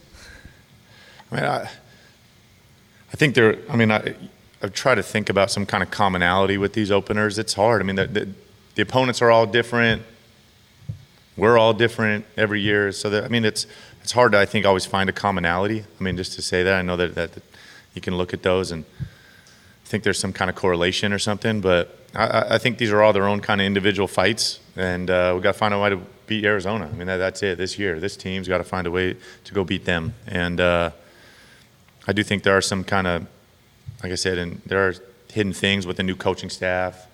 I 1.32 1.36
mean, 1.36 1.44
I, 1.46 1.70
I 3.12 3.16
think 3.16 3.36
there. 3.36 3.58
I 3.70 3.76
mean, 3.76 3.92
I, 3.92 4.16
I've 4.64 4.74
tried 4.74 4.96
to 4.96 5.04
think 5.04 5.30
about 5.30 5.52
some 5.52 5.66
kind 5.66 5.84
of 5.84 5.92
commonality 5.92 6.58
with 6.58 6.74
these 6.74 6.92
openers. 6.92 7.38
It's 7.38 7.54
hard. 7.54 7.82
I 7.82 7.86
mean, 7.86 7.96
the, 7.96 8.08
the, 8.08 8.30
the 8.76 8.82
opponents 8.82 9.22
are 9.22 9.30
all 9.30 9.46
different. 9.46 10.02
We're 11.38 11.58
all 11.58 11.74
different 11.74 12.26
every 12.36 12.62
year. 12.62 12.92
So, 12.92 13.10
that, 13.12 13.24
I 13.24 13.28
mean, 13.28 13.46
it's 13.46 13.68
it's 14.02 14.12
hard 14.12 14.32
to 14.32 14.40
I 14.40 14.46
think 14.46 14.66
always 14.66 14.86
find 14.86 15.10
a 15.10 15.14
commonality. 15.14 15.84
I 16.00 16.04
mean, 16.04 16.18
just 16.18 16.34
to 16.34 16.42
say 16.42 16.64
that, 16.64 16.74
I 16.74 16.82
know 16.82 16.98
that, 16.98 17.16
that, 17.16 17.34
that 17.34 17.44
you 17.94 18.02
can 18.02 18.18
look 18.18 18.34
at 18.34 18.42
those 18.42 18.72
and 18.72 18.86
think 19.90 20.04
there's 20.04 20.20
some 20.20 20.32
kind 20.32 20.50
of 20.50 20.56
correlation 20.56 21.12
or 21.12 21.20
something. 21.20 21.62
But 21.62 21.98
I, 22.16 22.56
I 22.56 22.58
think 22.60 22.78
these 22.78 22.92
are 22.92 23.02
all 23.02 23.12
their 23.12 23.28
own 23.28 23.42
kind 23.42 23.60
of 23.60 23.66
individual 23.66 24.08
fights, 24.08 24.60
and 24.76 25.10
uh, 25.10 25.34
we 25.36 25.42
got 25.42 25.54
to 25.54 25.58
find 25.58 25.74
a 25.74 25.80
way 25.80 25.90
to 25.90 26.00
beat 26.28 26.46
Arizona. 26.46 26.88
I 26.92 26.96
mean, 26.96 27.08
that, 27.08 27.18
that's 27.18 27.42
it 27.42 27.58
this 27.58 27.80
year. 27.80 28.00
This 28.00 28.16
team's 28.16 28.48
got 28.48 28.60
to 28.60 28.64
find 28.64 28.86
a 28.86 28.92
way 28.92 29.16
to 29.44 29.54
go 29.54 29.64
beat 29.64 29.86
them, 29.86 30.14
and 30.28 30.62
uh, 30.62 30.92
I 32.08 32.14
do 32.14 32.24
think 32.24 32.44
there 32.44 32.56
are 32.56 32.62
some 32.62 32.84
kind 32.84 33.08
of, 33.08 33.28
like 34.04 34.12
I 34.12 34.16
said, 34.16 34.38
and 34.38 34.62
there 34.66 34.88
are 34.88 34.94
hidden 35.32 35.54
things 35.54 35.88
with 35.88 35.98
the 35.98 36.04
new 36.04 36.16
coaching 36.16 36.52
staff. 36.52 37.08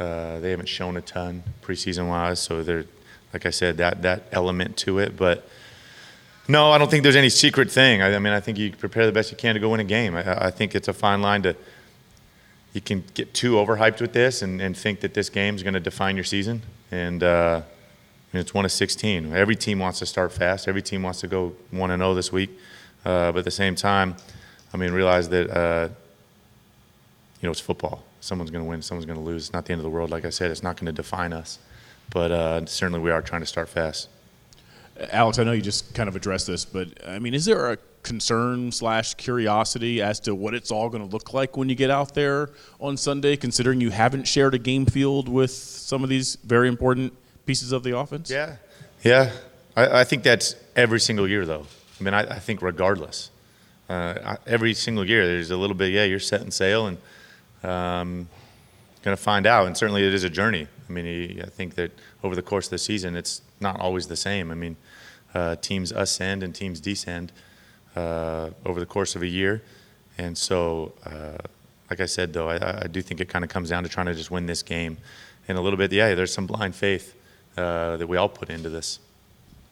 Uh, 0.00 0.40
they 0.40 0.50
haven't 0.50 0.68
shown 0.68 0.96
a 0.96 1.00
ton 1.00 1.44
preseason 1.62 2.08
wise, 2.08 2.40
so 2.40 2.64
they're, 2.64 2.84
like 3.32 3.46
I 3.46 3.50
said, 3.50 3.76
that 3.76 4.02
that 4.02 4.24
element 4.32 4.76
to 4.78 4.98
it, 4.98 5.16
but. 5.16 5.48
No, 6.50 6.72
I 6.72 6.78
don't 6.78 6.90
think 6.90 7.02
there's 7.02 7.14
any 7.14 7.28
secret 7.28 7.70
thing. 7.70 8.00
I, 8.00 8.14
I, 8.14 8.18
mean, 8.18 8.32
I 8.32 8.40
think 8.40 8.56
you 8.56 8.72
prepare 8.72 9.04
the 9.04 9.12
best 9.12 9.30
you 9.30 9.36
can 9.36 9.52
to 9.52 9.60
go 9.60 9.68
win 9.68 9.80
a 9.80 9.84
game. 9.84 10.16
I, 10.16 10.46
I 10.46 10.50
think 10.50 10.74
it's 10.74 10.88
a 10.88 10.94
fine 10.94 11.20
line 11.20 11.42
to 11.42 11.54
you 12.78 12.82
can 12.82 13.02
get 13.14 13.34
too 13.34 13.54
overhyped 13.54 14.00
with 14.00 14.12
this 14.12 14.40
and, 14.40 14.62
and 14.62 14.76
think 14.76 15.00
that 15.00 15.12
this 15.12 15.28
game 15.28 15.56
is 15.56 15.64
going 15.64 15.74
to 15.74 15.80
define 15.80 16.14
your 16.14 16.24
season. 16.24 16.62
And 16.92 17.24
uh, 17.24 17.62
it's 18.32 18.54
one 18.54 18.64
of 18.64 18.70
16. 18.70 19.34
Every 19.34 19.56
team 19.56 19.80
wants 19.80 19.98
to 19.98 20.06
start 20.06 20.30
fast. 20.30 20.68
Every 20.68 20.80
team 20.80 21.02
wants 21.02 21.20
to 21.22 21.26
go 21.26 21.54
1 21.72 21.90
0 21.90 22.14
this 22.14 22.30
week. 22.30 22.50
Uh, 23.04 23.32
but 23.32 23.40
at 23.40 23.44
the 23.44 23.50
same 23.50 23.74
time, 23.74 24.14
I 24.72 24.76
mean, 24.76 24.92
realize 24.92 25.28
that, 25.30 25.50
uh, 25.50 25.88
you 27.40 27.48
know, 27.48 27.50
it's 27.50 27.58
football. 27.58 28.04
Someone's 28.20 28.52
going 28.52 28.64
to 28.64 28.68
win, 28.68 28.80
someone's 28.80 29.06
going 29.06 29.18
to 29.18 29.24
lose. 29.24 29.46
It's 29.46 29.52
not 29.52 29.64
the 29.64 29.72
end 29.72 29.80
of 29.80 29.84
the 29.84 29.90
world. 29.90 30.10
Like 30.10 30.24
I 30.24 30.30
said, 30.30 30.52
it's 30.52 30.62
not 30.62 30.76
going 30.76 30.86
to 30.86 30.92
define 30.92 31.32
us. 31.32 31.58
But 32.10 32.30
uh, 32.30 32.66
certainly 32.66 33.00
we 33.00 33.10
are 33.10 33.22
trying 33.22 33.40
to 33.40 33.46
start 33.46 33.68
fast. 33.68 34.08
Alex, 35.10 35.40
I 35.40 35.44
know 35.44 35.52
you 35.52 35.62
just 35.62 35.94
kind 35.94 36.08
of 36.08 36.14
addressed 36.14 36.46
this, 36.46 36.64
but 36.64 36.88
I 37.04 37.18
mean, 37.18 37.34
is 37.34 37.44
there 37.44 37.72
a 37.72 37.78
concern 38.02 38.72
slash 38.72 39.14
curiosity 39.14 40.00
as 40.00 40.20
to 40.20 40.34
what 40.34 40.54
it's 40.54 40.70
all 40.70 40.88
going 40.88 41.06
to 41.06 41.12
look 41.12 41.32
like 41.32 41.56
when 41.56 41.68
you 41.68 41.74
get 41.74 41.90
out 41.90 42.14
there 42.14 42.50
on 42.80 42.96
Sunday, 42.96 43.36
considering 43.36 43.80
you 43.80 43.90
haven't 43.90 44.26
shared 44.26 44.54
a 44.54 44.58
game 44.58 44.86
field 44.86 45.28
with 45.28 45.50
some 45.50 46.02
of 46.02 46.08
these 46.08 46.36
very 46.44 46.68
important 46.68 47.12
pieces 47.46 47.72
of 47.72 47.82
the 47.82 47.96
offense? 47.96 48.30
Yeah, 48.30 48.56
yeah. 49.02 49.32
I, 49.76 50.00
I 50.00 50.04
think 50.04 50.22
that's 50.22 50.54
every 50.76 51.00
single 51.00 51.28
year, 51.28 51.44
though. 51.44 51.66
I 52.00 52.04
mean, 52.04 52.14
I, 52.14 52.20
I 52.20 52.38
think 52.38 52.62
regardless, 52.62 53.30
uh, 53.88 54.36
every 54.46 54.74
single 54.74 55.06
year 55.06 55.26
there's 55.26 55.50
a 55.50 55.56
little 55.56 55.76
bit. 55.76 55.92
Yeah, 55.92 56.04
you're 56.04 56.20
setting 56.20 56.50
sail 56.50 56.86
and 56.86 56.98
um, 57.62 58.28
going 59.02 59.16
to 59.16 59.22
find 59.22 59.46
out. 59.46 59.66
And 59.66 59.76
certainly, 59.76 60.06
it 60.06 60.14
is 60.14 60.24
a 60.24 60.30
journey. 60.30 60.66
I 60.88 60.92
mean, 60.92 61.40
I 61.42 61.46
think 61.46 61.74
that 61.74 61.90
over 62.22 62.34
the 62.34 62.42
course 62.42 62.66
of 62.66 62.70
the 62.70 62.78
season, 62.78 63.16
it's 63.16 63.42
not 63.60 63.80
always 63.80 64.06
the 64.06 64.16
same. 64.16 64.50
I 64.50 64.54
mean, 64.54 64.76
uh, 65.34 65.56
teams 65.56 65.92
ascend 65.92 66.42
and 66.42 66.54
teams 66.54 66.80
descend 66.80 67.32
uh, 67.98 68.50
over 68.64 68.80
the 68.80 68.86
course 68.86 69.16
of 69.16 69.22
a 69.22 69.26
year. 69.26 69.62
And 70.18 70.36
so, 70.36 70.92
uh, 71.04 71.38
like 71.90 72.00
I 72.00 72.06
said, 72.06 72.32
though, 72.32 72.48
I, 72.48 72.84
I 72.84 72.86
do 72.86 73.02
think 73.02 73.20
it 73.20 73.28
kind 73.28 73.44
of 73.44 73.50
comes 73.50 73.70
down 73.70 73.82
to 73.82 73.88
trying 73.88 74.06
to 74.06 74.14
just 74.14 74.30
win 74.30 74.46
this 74.46 74.62
game. 74.62 74.98
And 75.48 75.58
a 75.58 75.60
little 75.60 75.76
bit, 75.76 75.92
yeah, 75.92 76.14
there's 76.14 76.32
some 76.32 76.46
blind 76.46 76.74
faith 76.74 77.14
uh, 77.56 77.96
that 77.96 78.06
we 78.06 78.16
all 78.16 78.28
put 78.28 78.50
into 78.50 78.68
this. 78.68 78.98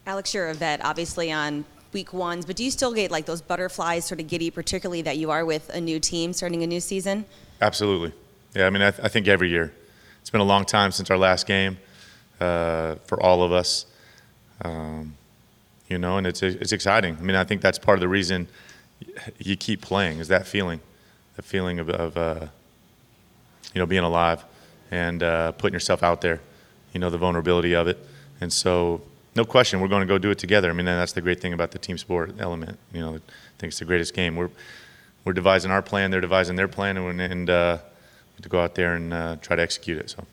Alex, 0.06 0.34
you're 0.34 0.48
a 0.48 0.54
vet, 0.54 0.84
obviously, 0.84 1.30
on 1.32 1.64
week 1.92 2.12
ones, 2.12 2.44
but 2.44 2.56
do 2.56 2.64
you 2.64 2.70
still 2.70 2.92
get 2.92 3.10
like 3.10 3.26
those 3.26 3.40
butterflies 3.40 4.04
sort 4.04 4.20
of 4.20 4.26
giddy, 4.26 4.50
particularly 4.50 5.02
that 5.02 5.18
you 5.18 5.30
are 5.30 5.44
with 5.44 5.68
a 5.70 5.80
new 5.80 6.00
team 6.00 6.32
starting 6.32 6.62
a 6.62 6.66
new 6.66 6.80
season? 6.80 7.24
Absolutely. 7.60 8.12
Yeah, 8.54 8.66
I 8.66 8.70
mean, 8.70 8.82
I, 8.82 8.90
th- 8.90 9.04
I 9.04 9.08
think 9.08 9.28
every 9.28 9.50
year. 9.50 9.72
It's 10.20 10.30
been 10.30 10.40
a 10.40 10.44
long 10.44 10.64
time 10.64 10.90
since 10.90 11.10
our 11.10 11.18
last 11.18 11.46
game 11.46 11.78
uh, 12.40 12.96
for 13.06 13.22
all 13.22 13.42
of 13.42 13.52
us. 13.52 13.86
Um, 14.62 15.14
you 15.88 15.98
know, 15.98 16.18
and 16.18 16.26
it's 16.26 16.42
it's 16.42 16.72
exciting. 16.72 17.16
I 17.18 17.22
mean, 17.22 17.36
I 17.36 17.44
think 17.44 17.60
that's 17.60 17.78
part 17.78 17.96
of 17.96 18.00
the 18.00 18.08
reason 18.08 18.48
you 19.38 19.56
keep 19.56 19.80
playing 19.80 20.18
is 20.18 20.28
that 20.28 20.46
feeling, 20.46 20.80
the 21.36 21.42
feeling 21.42 21.78
of, 21.78 21.90
of 21.90 22.16
uh, 22.16 22.46
you 23.74 23.78
know 23.78 23.86
being 23.86 24.04
alive 24.04 24.44
and 24.90 25.22
uh, 25.22 25.52
putting 25.52 25.74
yourself 25.74 26.02
out 26.02 26.20
there. 26.20 26.40
You 26.92 27.00
know, 27.00 27.10
the 27.10 27.18
vulnerability 27.18 27.74
of 27.74 27.88
it, 27.88 27.98
and 28.40 28.52
so 28.52 29.02
no 29.34 29.44
question, 29.44 29.80
we're 29.80 29.88
going 29.88 30.00
to 30.00 30.06
go 30.06 30.16
do 30.16 30.30
it 30.30 30.38
together. 30.38 30.70
I 30.70 30.72
mean, 30.72 30.86
that's 30.86 31.12
the 31.12 31.20
great 31.20 31.40
thing 31.40 31.52
about 31.52 31.70
the 31.70 31.78
team 31.78 31.98
sport 31.98 32.34
element. 32.38 32.78
You 32.92 33.00
know, 33.00 33.14
I 33.16 33.20
think 33.58 33.70
it's 33.70 33.78
the 33.78 33.84
greatest 33.84 34.14
game. 34.14 34.34
We're 34.34 34.50
we're 35.24 35.34
devising 35.34 35.70
our 35.70 35.82
plan, 35.82 36.10
they're 36.10 36.20
devising 36.20 36.56
their 36.56 36.68
plan, 36.68 36.96
and, 36.96 37.20
and 37.20 37.50
uh, 37.50 37.78
to 38.40 38.48
go 38.48 38.60
out 38.60 38.74
there 38.74 38.94
and 38.94 39.12
uh, 39.12 39.36
try 39.42 39.56
to 39.56 39.62
execute 39.62 39.98
it. 39.98 40.10
So. 40.10 40.24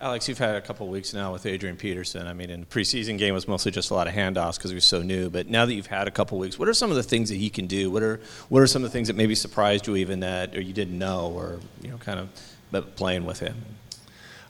Alex, 0.00 0.28
you've 0.28 0.38
had 0.38 0.54
a 0.54 0.60
couple 0.60 0.86
weeks 0.86 1.12
now 1.12 1.32
with 1.32 1.44
Adrian 1.44 1.76
Peterson. 1.76 2.28
I 2.28 2.32
mean, 2.32 2.50
in 2.50 2.60
the 2.60 2.66
preseason 2.66 3.18
game 3.18 3.30
it 3.30 3.32
was 3.32 3.48
mostly 3.48 3.72
just 3.72 3.90
a 3.90 3.94
lot 3.94 4.06
of 4.06 4.14
handoffs 4.14 4.56
because 4.56 4.70
he 4.70 4.76
was 4.76 4.84
so 4.84 5.02
new. 5.02 5.28
But 5.28 5.48
now 5.48 5.66
that 5.66 5.74
you've 5.74 5.88
had 5.88 6.06
a 6.06 6.12
couple 6.12 6.38
weeks, 6.38 6.56
what 6.56 6.68
are 6.68 6.74
some 6.74 6.90
of 6.90 6.96
the 6.96 7.02
things 7.02 7.30
that 7.30 7.34
he 7.34 7.50
can 7.50 7.66
do? 7.66 7.90
What 7.90 8.04
are 8.04 8.20
what 8.48 8.62
are 8.62 8.68
some 8.68 8.84
of 8.84 8.90
the 8.90 8.92
things 8.92 9.08
that 9.08 9.16
maybe 9.16 9.34
surprised 9.34 9.88
you 9.88 9.96
even 9.96 10.20
that 10.20 10.54
or 10.54 10.60
you 10.60 10.72
didn't 10.72 10.96
know 10.96 11.32
or 11.34 11.58
you 11.82 11.90
know 11.90 11.96
kind 11.96 12.20
of 12.20 12.94
playing 12.94 13.24
with 13.24 13.40
him? 13.40 13.56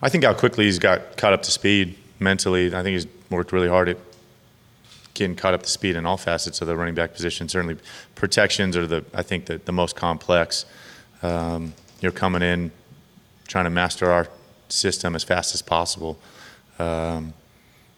I 0.03 0.11
think 0.11 0.23
how 0.23 0.35
quickly 0.35 0.67
he's 0.67 0.79
got 0.79 1.17
caught 1.17 1.33
up 1.33 1.43
to 1.45 1.51
speed 1.51 1.97
mentally. 2.21 2.67
I 2.67 2.83
think 2.83 2.93
he's 2.93 3.07
worked 3.31 3.51
really 3.51 3.69
hard 3.69 3.89
at 3.89 3.97
getting 5.15 5.35
caught 5.35 5.55
up 5.55 5.63
to 5.63 5.71
speed 5.71 5.97
in 5.97 6.05
all 6.05 6.19
facets 6.19 6.61
of 6.61 6.69
the 6.69 6.77
running 6.77 6.95
back 6.95 7.15
position. 7.15 7.49
Certainly, 7.49 7.79
protections 8.17 8.77
are 8.77 8.87
the 8.87 9.03
I 9.15 9.23
think 9.23 9.47
the, 9.47 9.57
the 9.65 9.73
most 9.73 9.97
complex. 9.97 10.67
Um, 11.23 11.73
you're 12.03 12.13
coming 12.13 12.43
in 12.43 12.71
trying 13.47 13.65
to 13.65 13.71
master 13.71 14.13
our 14.13 14.29
system 14.69 15.15
as 15.15 15.25
fast 15.25 15.55
as 15.55 15.63
possible. 15.63 16.19
Um, 16.79 17.35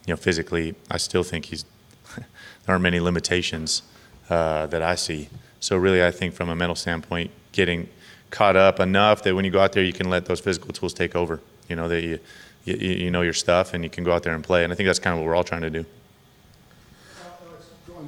you 0.06 0.12
know, 0.12 0.16
physically, 0.16 0.74
I 0.90 0.96
still 0.96 1.22
think 1.22 1.46
he's 1.46 1.64
there 2.16 2.24
aren't 2.68 2.82
many 2.82 3.00
limitations 3.00 3.82
uh, 4.28 4.66
that 4.66 4.82
I 4.82 4.94
see. 4.94 5.28
So 5.60 5.76
really, 5.76 6.04
I 6.04 6.10
think 6.10 6.34
from 6.34 6.48
a 6.48 6.56
mental 6.56 6.74
standpoint, 6.74 7.30
getting 7.52 7.88
caught 8.30 8.56
up 8.56 8.80
enough 8.80 9.22
that 9.24 9.34
when 9.34 9.44
you 9.44 9.50
go 9.50 9.60
out 9.60 9.72
there, 9.72 9.84
you 9.84 9.92
can 9.92 10.08
let 10.08 10.24
those 10.26 10.40
physical 10.40 10.72
tools 10.72 10.94
take 10.94 11.14
over. 11.14 11.40
You 11.68 11.76
know 11.76 11.88
that 11.88 12.02
you, 12.02 12.18
you, 12.64 12.74
you 12.76 13.10
know 13.10 13.22
your 13.22 13.32
stuff 13.32 13.74
and 13.74 13.84
you 13.84 13.90
can 13.90 14.04
go 14.04 14.12
out 14.12 14.22
there 14.22 14.34
and 14.34 14.42
play. 14.42 14.64
And 14.64 14.72
I 14.72 14.76
think 14.76 14.86
that's 14.86 14.98
kind 14.98 15.14
of 15.14 15.20
what 15.20 15.28
we're 15.28 15.36
all 15.36 15.44
trying 15.44 15.62
to 15.62 15.70
do. 15.70 15.84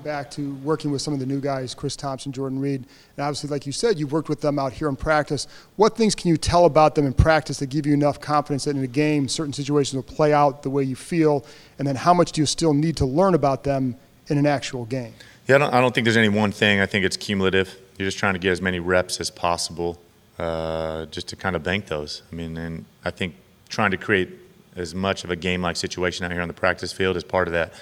Back 0.05 0.33
to 0.33 0.55
working 0.65 0.91
with 0.91 1.01
some 1.01 1.15
of 1.15 1.21
the 1.21 1.27
new 1.27 1.41
guys, 1.41 1.75
Chris 1.75 1.95
Thompson, 1.95 2.33
Jordan 2.33 2.59
Reed, 2.59 2.85
and 3.17 3.25
obviously, 3.25 3.49
like 3.51 3.67
you 3.67 3.73
said, 3.73 4.01
you've 4.01 4.11
worked 4.11 4.29
with 4.29 4.41
them 4.41 4.59
out 4.59 4.73
here 4.73 4.89
in 4.89 4.97
practice. 4.97 5.47
What 5.77 5.97
things 5.97 6.17
can 6.17 6.29
you 6.29 6.37
tell 6.37 6.65
about 6.65 6.97
them 6.97 7.07
in 7.07 7.13
practice 7.13 7.59
that 7.61 7.69
give 7.69 7.87
you 7.87 7.95
enough 7.95 8.21
confidence 8.21 8.65
that 8.65 8.75
in 8.75 8.83
a 8.83 8.89
game, 8.89 9.29
certain 9.29 9.53
situations 9.53 9.95
will 9.95 10.15
play 10.15 10.33
out 10.33 10.65
the 10.65 10.71
way 10.71 10.83
you 10.83 10.97
feel? 10.97 11.45
And 11.79 11.87
then 11.87 11.95
how 11.95 12.13
much 12.13 12.33
do 12.33 12.41
you 12.41 12.47
still 12.47 12.75
need 12.75 12.97
to 12.97 13.07
learn 13.07 13.35
about 13.35 13.63
them 13.63 13.97
in 14.27 14.39
an 14.39 14.47
actual 14.47 14.87
game? 14.87 15.15
Yeah, 15.47 15.55
I 15.55 15.59
don't, 15.59 15.75
I 15.75 15.81
don't 15.81 15.95
think 15.95 16.05
there's 16.05 16.17
any 16.17 16.29
one 16.29 16.51
thing. 16.51 16.81
I 16.81 16.87
think 16.87 17.05
it's 17.05 17.17
cumulative. 17.17 17.77
You're 17.97 18.09
just 18.09 18.19
trying 18.19 18.35
to 18.35 18.41
get 18.41 18.51
as 18.51 18.61
many 18.61 18.81
reps 18.81 19.21
as 19.21 19.31
possible 19.31 20.01
uh, 20.39 21.07
just 21.07 21.29
to 21.29 21.37
kind 21.37 21.55
of 21.55 21.63
bank 21.63 21.87
those. 21.87 22.23
I 22.33 22.35
mean, 22.35 22.57
and 22.57 22.87
I 23.05 23.13
think 23.13 23.37
trying 23.69 23.93
to 23.93 23.97
create 23.97 24.31
as 24.75 24.97
much 24.97 25.23
of 25.23 25.31
a 25.31 25.37
game-like 25.37 25.77
situation 25.77 26.25
out 26.25 26.33
here 26.33 26.41
on 26.41 26.49
the 26.49 26.55
practice 26.55 26.93
field 26.93 27.17
is 27.17 27.23
part 27.23 27.47
of 27.47 27.53
that. 27.53 27.73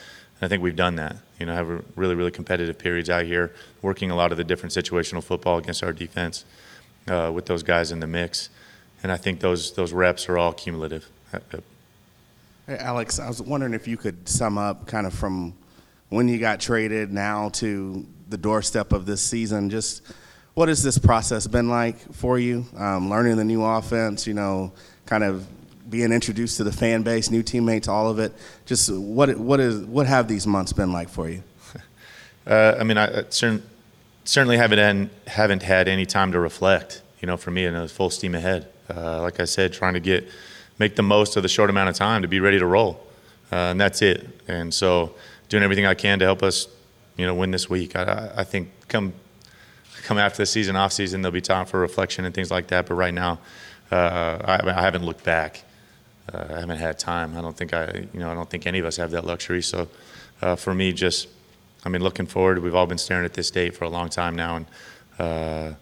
And 0.41 0.47
I 0.47 0.49
think 0.49 0.63
we've 0.63 0.77
done 0.77 0.97
that. 0.97 1.17
You 1.39 1.47
know, 1.47 1.55
have 1.55 1.85
really, 1.97 2.15
really 2.15 2.31
competitive 2.31 2.79
periods 2.79 3.11
out 3.11 3.25
here, 3.25 3.53
working 3.83 4.11
a 4.11 4.17
lot 4.17 4.33
of 4.33 4.39
the 4.39 4.45
different 4.45 4.73
situational 4.73 5.23
football 5.23 5.59
against 5.59 5.83
our 5.83 5.93
defense 5.93 6.45
uh, 7.09 7.31
with 7.35 7.47
those 7.47 7.63
guys 7.63 7.93
in 7.93 8.01
the 8.01 8.07
mix. 8.07 8.49
And 9.03 9.11
I 9.11 9.17
think 9.17 9.41
those 9.41 9.73
those 9.73 9.93
reps 9.93 10.29
are 10.29 10.39
all 10.39 10.53
cumulative. 10.53 11.09
Hey, 12.67 12.77
Alex, 12.79 13.19
I 13.19 13.29
was 13.29 13.41
wondering 13.43 13.75
if 13.75 13.89
you 13.89 13.97
could 13.97 14.29
sum 14.29 14.59
up 14.59 14.87
kind 14.87 15.07
of 15.07 15.15
from 15.15 15.55
when 16.09 16.29
you 16.29 16.39
got 16.39 16.61
traded 16.61 17.13
now 17.13 17.49
to 17.51 18.07
the 18.29 18.37
doorstep 18.37 18.93
of 18.93 19.07
this 19.07 19.23
season, 19.23 19.71
just 19.71 20.03
what 20.55 20.69
has 20.69 20.83
this 20.83 20.99
process 20.99 21.47
been 21.47 21.69
like 21.69 21.99
for 22.15 22.39
you? 22.39 22.67
Um, 22.77 23.09
learning 23.09 23.37
the 23.37 23.45
new 23.45 23.65
offense, 23.65 24.27
you 24.27 24.35
know, 24.35 24.73
kind 25.07 25.25
of 25.25 25.47
being 25.91 26.13
introduced 26.13 26.57
to 26.59 26.65
the 26.65 26.73
fan 26.73 27.03
base, 27.03 27.31
new 27.31 27.43
teammates, 27.43 27.89
all 27.89 28.09
of 28.09 28.19
it. 28.19 28.33
Just 28.65 28.93
what 28.93 29.37
what 29.37 29.61
is 29.61 29.81
what 29.81 30.07
have 30.07 30.29
these 30.29 30.47
months 30.47 30.73
been 30.73 30.93
like 30.93 31.09
for 31.09 31.29
you? 31.29 31.43
Uh, 32.47 32.75
I 32.81 32.85
mean, 32.85 32.97
I 32.97 33.25
certain, 33.29 33.63
certainly 34.25 34.57
haven't 34.57 34.79
had, 34.79 35.11
haven't 35.27 35.63
had 35.63 35.89
any 35.89 36.07
time 36.07 36.33
to 36.33 36.41
reflect. 36.41 37.03
You 37.21 37.27
know, 37.27 37.37
for 37.37 37.51
me, 37.51 37.67
and 37.67 37.77
it 37.77 37.81
was 37.81 37.93
full 37.93 38.09
steam 38.09 38.35
ahead. 38.35 38.67
Uh, 38.89 39.21
like 39.21 39.39
I 39.41 39.45
said, 39.45 39.75
trying 39.75 39.93
to 39.93 40.01
get 40.01 40.27
make 40.79 40.97
the 40.97 41.03
most 41.03 41.37
of 41.37 41.43
the 41.43 41.51
short 41.51 41.69
amount 41.69 41.91
of 41.91 41.97
time 41.97 42.23
to 42.23 42.29
be 42.29 42.41
ready 42.41 42.59
to 42.59 42.65
roll, 42.65 43.07
uh, 43.53 43.57
and 43.57 43.81
that's 43.81 44.01
it. 44.01 44.27
And 44.49 44.73
so, 44.73 45.15
doing 45.51 45.63
everything 45.63 45.85
I 45.85 45.93
can 45.93 46.19
to 46.21 46.25
help 46.25 46.43
us, 46.43 46.67
you 47.19 47.27
know, 47.27 47.35
win 47.35 47.51
this 47.51 47.69
week. 47.69 47.95
I, 47.95 48.33
I 48.35 48.45
think 48.45 48.71
come 48.89 49.13
come 50.03 50.17
after 50.17 50.39
the 50.39 50.47
season, 50.47 50.77
off 50.77 50.93
season, 50.93 51.21
there'll 51.21 51.33
be 51.33 51.43
time 51.43 51.67
for 51.67 51.79
reflection 51.79 52.25
and 52.25 52.35
things 52.35 52.51
like 52.51 52.69
that. 52.69 52.87
But 52.87 52.95
right 52.95 53.15
now, 53.15 53.39
uh, 53.93 54.39
I, 54.45 54.71
I 54.71 54.81
haven't 54.81 55.05
looked 55.05 55.25
back 55.25 55.63
uh, 56.33 56.47
I 56.51 56.61
haven't 56.61 56.79
had 56.79 56.99
time. 56.99 57.37
I 57.37 57.41
don't 57.41 57.57
think 57.57 57.75
I, 57.75 58.07
you 58.13 58.21
know, 58.21 58.31
I 58.31 58.35
don't 58.35 58.49
think 58.49 58.67
any 58.67 58.79
of 58.79 58.87
us 58.87 58.97
have 58.97 59.11
that 59.13 59.25
luxury. 59.25 59.63
So, 59.63 59.89
uh, 60.43 60.57
for 60.57 60.75
me, 60.75 60.93
just, 60.93 61.29
I 61.85 61.89
mean, 61.89 62.03
looking 62.03 62.27
forward. 62.27 62.59
We've 62.61 62.75
all 62.75 62.87
been 62.87 62.99
staring 62.99 63.25
at 63.25 63.35
this 63.35 63.51
date 63.51 63.77
for 63.77 63.85
a 63.85 63.89
long 63.89 64.09
time 64.09 64.37
now, 64.37 64.57
and 64.57 64.67
uh, 65.19 65.75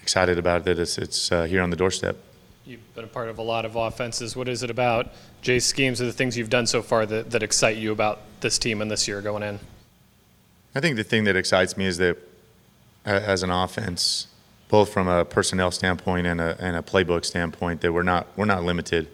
excited 0.00 0.38
about 0.38 0.64
that 0.64 0.78
it's, 0.78 0.98
it's 0.98 1.30
uh, 1.32 1.44
here 1.44 1.62
on 1.62 1.70
the 1.70 1.76
doorstep. 1.76 2.16
You've 2.64 2.94
been 2.94 3.04
a 3.04 3.08
part 3.08 3.28
of 3.28 3.38
a 3.38 3.42
lot 3.42 3.64
of 3.64 3.74
offenses. 3.74 4.36
What 4.36 4.48
is 4.48 4.62
it 4.62 4.70
about 4.70 5.12
Jay's 5.42 5.64
schemes 5.64 6.00
or 6.00 6.06
the 6.06 6.12
things 6.12 6.36
you've 6.36 6.50
done 6.50 6.66
so 6.66 6.80
far 6.80 7.04
that, 7.06 7.30
that 7.32 7.42
excite 7.42 7.76
you 7.76 7.90
about 7.90 8.20
this 8.40 8.58
team 8.58 8.80
and 8.80 8.90
this 8.90 9.08
year 9.08 9.20
going 9.20 9.42
in? 9.42 9.58
I 10.74 10.80
think 10.80 10.96
the 10.96 11.04
thing 11.04 11.24
that 11.24 11.36
excites 11.36 11.76
me 11.76 11.86
is 11.86 11.98
that 11.98 12.16
as 13.04 13.42
an 13.42 13.50
offense, 13.50 14.28
both 14.68 14.90
from 14.90 15.08
a 15.08 15.24
personnel 15.24 15.70
standpoint 15.70 16.26
and 16.26 16.40
a, 16.40 16.56
and 16.60 16.76
a 16.76 16.82
playbook 16.82 17.24
standpoint, 17.24 17.80
that 17.80 17.92
we're 17.92 18.04
not 18.04 18.28
we're 18.36 18.44
not 18.44 18.62
limited 18.62 19.08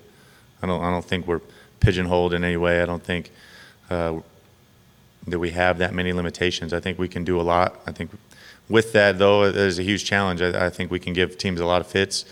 I 0.62 0.66
don't, 0.66 0.82
I 0.82 0.90
don't 0.90 1.04
think 1.04 1.26
we're 1.26 1.40
pigeonholed 1.80 2.34
in 2.34 2.44
any 2.44 2.56
way. 2.56 2.82
I 2.82 2.86
don't 2.86 3.02
think 3.02 3.30
uh, 3.90 4.20
that 5.26 5.38
we 5.38 5.50
have 5.50 5.78
that 5.78 5.94
many 5.94 6.12
limitations. 6.12 6.72
I 6.72 6.80
think 6.80 6.98
we 6.98 7.08
can 7.08 7.24
do 7.24 7.40
a 7.40 7.42
lot. 7.42 7.80
I 7.86 7.92
think 7.92 8.10
with 8.68 8.92
that, 8.92 9.18
though, 9.18 9.50
there's 9.50 9.78
a 9.78 9.82
huge 9.82 10.04
challenge. 10.04 10.42
I, 10.42 10.66
I 10.66 10.70
think 10.70 10.90
we 10.90 10.98
can 10.98 11.12
give 11.12 11.38
teams 11.38 11.60
a 11.60 11.66
lot 11.66 11.80
of 11.80 11.86
fits 11.86 12.24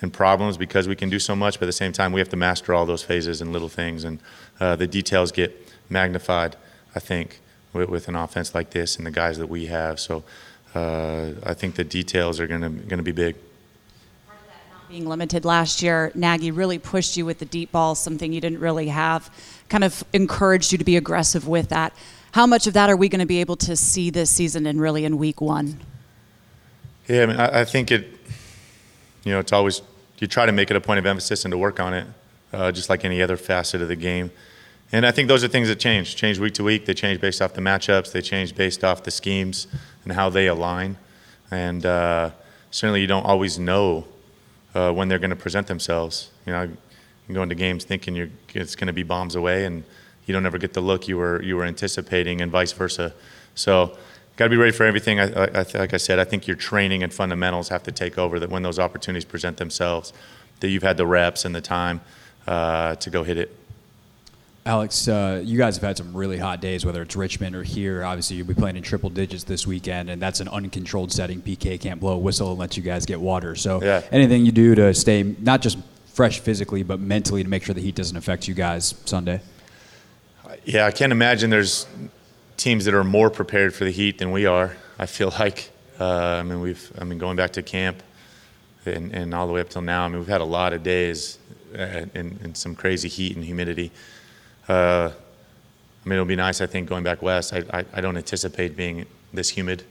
and 0.00 0.12
problems 0.12 0.56
because 0.56 0.88
we 0.88 0.96
can 0.96 1.08
do 1.08 1.18
so 1.18 1.36
much, 1.36 1.58
but 1.58 1.64
at 1.64 1.66
the 1.66 1.72
same 1.72 1.92
time, 1.92 2.12
we 2.12 2.20
have 2.20 2.28
to 2.30 2.36
master 2.36 2.74
all 2.74 2.86
those 2.86 3.02
phases 3.02 3.40
and 3.40 3.52
little 3.52 3.68
things, 3.68 4.04
and 4.04 4.18
uh, 4.58 4.74
the 4.74 4.86
details 4.86 5.30
get 5.30 5.72
magnified, 5.88 6.56
I 6.94 6.98
think, 6.98 7.40
with, 7.72 7.88
with, 7.88 8.08
an 8.08 8.16
offense 8.16 8.54
like 8.54 8.70
this 8.70 8.96
and 8.96 9.06
the 9.06 9.10
guys 9.10 9.38
that 9.38 9.46
we 9.46 9.66
have. 9.66 10.00
So 10.00 10.24
uh, 10.74 11.32
I 11.44 11.54
think 11.54 11.76
the 11.76 11.84
details 11.84 12.40
are 12.40 12.46
going 12.46 12.88
to 12.88 13.02
be 13.02 13.12
big 13.12 13.36
being 14.92 15.08
limited 15.08 15.46
last 15.46 15.80
year, 15.80 16.12
Nagy 16.14 16.50
really 16.50 16.78
pushed 16.78 17.16
you 17.16 17.24
with 17.24 17.38
the 17.38 17.46
deep 17.46 17.72
ball, 17.72 17.94
something 17.94 18.30
you 18.30 18.42
didn't 18.42 18.60
really 18.60 18.88
have, 18.88 19.30
kind 19.70 19.84
of 19.84 20.04
encouraged 20.12 20.70
you 20.70 20.76
to 20.76 20.84
be 20.84 20.98
aggressive 20.98 21.48
with 21.48 21.70
that. 21.70 21.94
How 22.32 22.46
much 22.46 22.66
of 22.66 22.74
that 22.74 22.90
are 22.90 22.96
we 22.96 23.08
going 23.08 23.20
to 23.20 23.26
be 23.26 23.40
able 23.40 23.56
to 23.56 23.74
see 23.74 24.10
this 24.10 24.30
season 24.30 24.66
and 24.66 24.78
really 24.78 25.06
in 25.06 25.16
week 25.16 25.40
one? 25.40 25.80
Yeah, 27.08 27.22
I 27.22 27.26
mean, 27.26 27.40
I, 27.40 27.60
I 27.60 27.64
think 27.64 27.90
it, 27.90 28.06
you 29.24 29.32
know, 29.32 29.38
it's 29.38 29.50
always, 29.50 29.80
you 30.18 30.26
try 30.26 30.44
to 30.44 30.52
make 30.52 30.70
it 30.70 30.76
a 30.76 30.80
point 30.82 30.98
of 30.98 31.06
emphasis 31.06 31.46
and 31.46 31.52
to 31.52 31.58
work 31.58 31.80
on 31.80 31.94
it, 31.94 32.06
uh, 32.52 32.70
just 32.70 32.90
like 32.90 33.02
any 33.02 33.22
other 33.22 33.38
facet 33.38 33.80
of 33.80 33.88
the 33.88 33.96
game. 33.96 34.30
And 34.92 35.06
I 35.06 35.10
think 35.10 35.26
those 35.28 35.42
are 35.42 35.48
things 35.48 35.68
that 35.68 35.80
change, 35.80 36.16
change 36.16 36.38
week 36.38 36.52
to 36.54 36.64
week. 36.64 36.84
They 36.84 36.92
change 36.92 37.18
based 37.18 37.40
off 37.40 37.54
the 37.54 37.62
matchups. 37.62 38.12
They 38.12 38.20
change 38.20 38.54
based 38.54 38.84
off 38.84 39.04
the 39.04 39.10
schemes 39.10 39.68
and 40.04 40.12
how 40.12 40.28
they 40.28 40.48
align. 40.48 40.98
And 41.50 41.86
uh, 41.86 42.32
certainly, 42.70 43.00
you 43.00 43.06
don't 43.06 43.24
always 43.24 43.58
know 43.58 44.06
uh, 44.74 44.92
when 44.92 45.08
they're 45.08 45.18
going 45.18 45.30
to 45.30 45.36
present 45.36 45.66
themselves. 45.66 46.30
You 46.46 46.52
know, 46.52 46.62
you 46.62 47.34
go 47.34 47.42
into 47.42 47.54
games 47.54 47.84
thinking 47.84 48.14
you're, 48.14 48.30
it's 48.54 48.74
going 48.74 48.86
to 48.86 48.92
be 48.92 49.02
bombs 49.02 49.34
away, 49.34 49.64
and 49.64 49.84
you 50.26 50.32
don't 50.32 50.46
ever 50.46 50.58
get 50.58 50.72
the 50.72 50.80
look 50.80 51.08
you 51.08 51.16
were 51.16 51.42
you 51.42 51.56
were 51.56 51.64
anticipating, 51.64 52.40
and 52.40 52.50
vice 52.50 52.72
versa. 52.72 53.14
So, 53.54 53.96
got 54.36 54.46
to 54.46 54.50
be 54.50 54.56
ready 54.56 54.72
for 54.72 54.84
everything. 54.84 55.20
I, 55.20 55.24
I, 55.24 55.66
like 55.74 55.94
I 55.94 55.98
said, 55.98 56.18
I 56.18 56.24
think 56.24 56.46
your 56.46 56.56
training 56.56 57.02
and 57.02 57.12
fundamentals 57.12 57.68
have 57.68 57.82
to 57.84 57.92
take 57.92 58.18
over. 58.18 58.38
That 58.38 58.50
when 58.50 58.62
those 58.62 58.78
opportunities 58.78 59.24
present 59.24 59.56
themselves, 59.56 60.12
that 60.60 60.68
you've 60.68 60.82
had 60.82 60.96
the 60.96 61.06
reps 61.06 61.44
and 61.44 61.54
the 61.54 61.60
time 61.60 62.00
uh, 62.46 62.96
to 62.96 63.10
go 63.10 63.22
hit 63.24 63.38
it. 63.38 63.56
Alex, 64.64 65.08
uh, 65.08 65.42
you 65.44 65.58
guys 65.58 65.76
have 65.76 65.82
had 65.82 65.96
some 65.96 66.16
really 66.16 66.38
hot 66.38 66.60
days, 66.60 66.86
whether 66.86 67.02
it's 67.02 67.16
Richmond 67.16 67.56
or 67.56 67.64
here. 67.64 68.04
Obviously, 68.04 68.36
you'll 68.36 68.46
be 68.46 68.54
playing 68.54 68.76
in 68.76 68.82
triple 68.84 69.10
digits 69.10 69.42
this 69.42 69.66
weekend, 69.66 70.08
and 70.08 70.22
that's 70.22 70.38
an 70.38 70.46
uncontrolled 70.48 71.10
setting. 71.10 71.42
PK 71.42 71.80
can't 71.80 71.98
blow 71.98 72.12
a 72.12 72.18
whistle 72.18 72.50
and 72.50 72.60
let 72.60 72.76
you 72.76 72.82
guys 72.82 73.04
get 73.04 73.20
water. 73.20 73.56
So, 73.56 73.82
yeah. 73.82 74.02
anything 74.12 74.46
you 74.46 74.52
do 74.52 74.76
to 74.76 74.94
stay 74.94 75.24
not 75.40 75.62
just 75.62 75.78
fresh 76.06 76.38
physically, 76.38 76.84
but 76.84 77.00
mentally 77.00 77.42
to 77.42 77.48
make 77.48 77.64
sure 77.64 77.74
the 77.74 77.80
heat 77.80 77.96
doesn't 77.96 78.16
affect 78.16 78.46
you 78.46 78.54
guys 78.54 78.94
Sunday? 79.04 79.40
Yeah, 80.64 80.86
I 80.86 80.92
can't 80.92 81.10
imagine 81.10 81.50
there's 81.50 81.86
teams 82.56 82.84
that 82.84 82.94
are 82.94 83.02
more 83.02 83.30
prepared 83.30 83.74
for 83.74 83.84
the 83.84 83.90
heat 83.90 84.18
than 84.18 84.30
we 84.30 84.46
are. 84.46 84.76
I 84.96 85.06
feel 85.06 85.32
like, 85.40 85.70
uh, 85.98 86.06
I 86.06 86.42
mean, 86.44 86.60
we've, 86.60 86.92
I 87.00 87.04
mean, 87.04 87.18
going 87.18 87.36
back 87.36 87.52
to 87.54 87.62
camp 87.62 88.00
and, 88.86 89.12
and 89.12 89.34
all 89.34 89.48
the 89.48 89.52
way 89.52 89.60
up 89.60 89.70
till 89.70 89.82
now, 89.82 90.04
I 90.04 90.08
mean, 90.08 90.18
we've 90.18 90.28
had 90.28 90.40
a 90.40 90.44
lot 90.44 90.72
of 90.72 90.84
days 90.84 91.38
uh, 91.76 92.06
in, 92.14 92.38
in 92.44 92.54
some 92.54 92.76
crazy 92.76 93.08
heat 93.08 93.34
and 93.34 93.44
humidity. 93.44 93.90
Uh, 94.68 95.10
I 96.04 96.08
mean, 96.08 96.14
it'll 96.14 96.24
be 96.24 96.36
nice. 96.36 96.60
I 96.60 96.66
think 96.66 96.88
going 96.88 97.04
back 97.04 97.22
west, 97.22 97.52
I, 97.52 97.62
I, 97.72 97.84
I 97.94 98.00
don't 98.00 98.16
anticipate 98.16 98.76
being 98.76 99.06
this 99.32 99.48
humid 99.48 99.84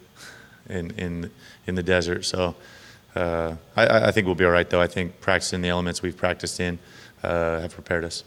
in 0.69 0.91
in 0.91 1.31
in 1.67 1.75
the 1.75 1.83
desert. 1.83 2.25
So 2.25 2.55
uh, 3.15 3.55
I, 3.75 4.07
I 4.07 4.11
think 4.11 4.25
we'll 4.25 4.35
be 4.35 4.45
all 4.45 4.51
right. 4.51 4.69
Though 4.69 4.81
I 4.81 4.87
think 4.87 5.19
practicing 5.21 5.61
the 5.61 5.69
elements 5.69 6.01
we've 6.01 6.17
practiced 6.17 6.59
in 6.59 6.79
uh, 7.23 7.61
have 7.61 7.73
prepared 7.73 8.03
us. 8.03 8.23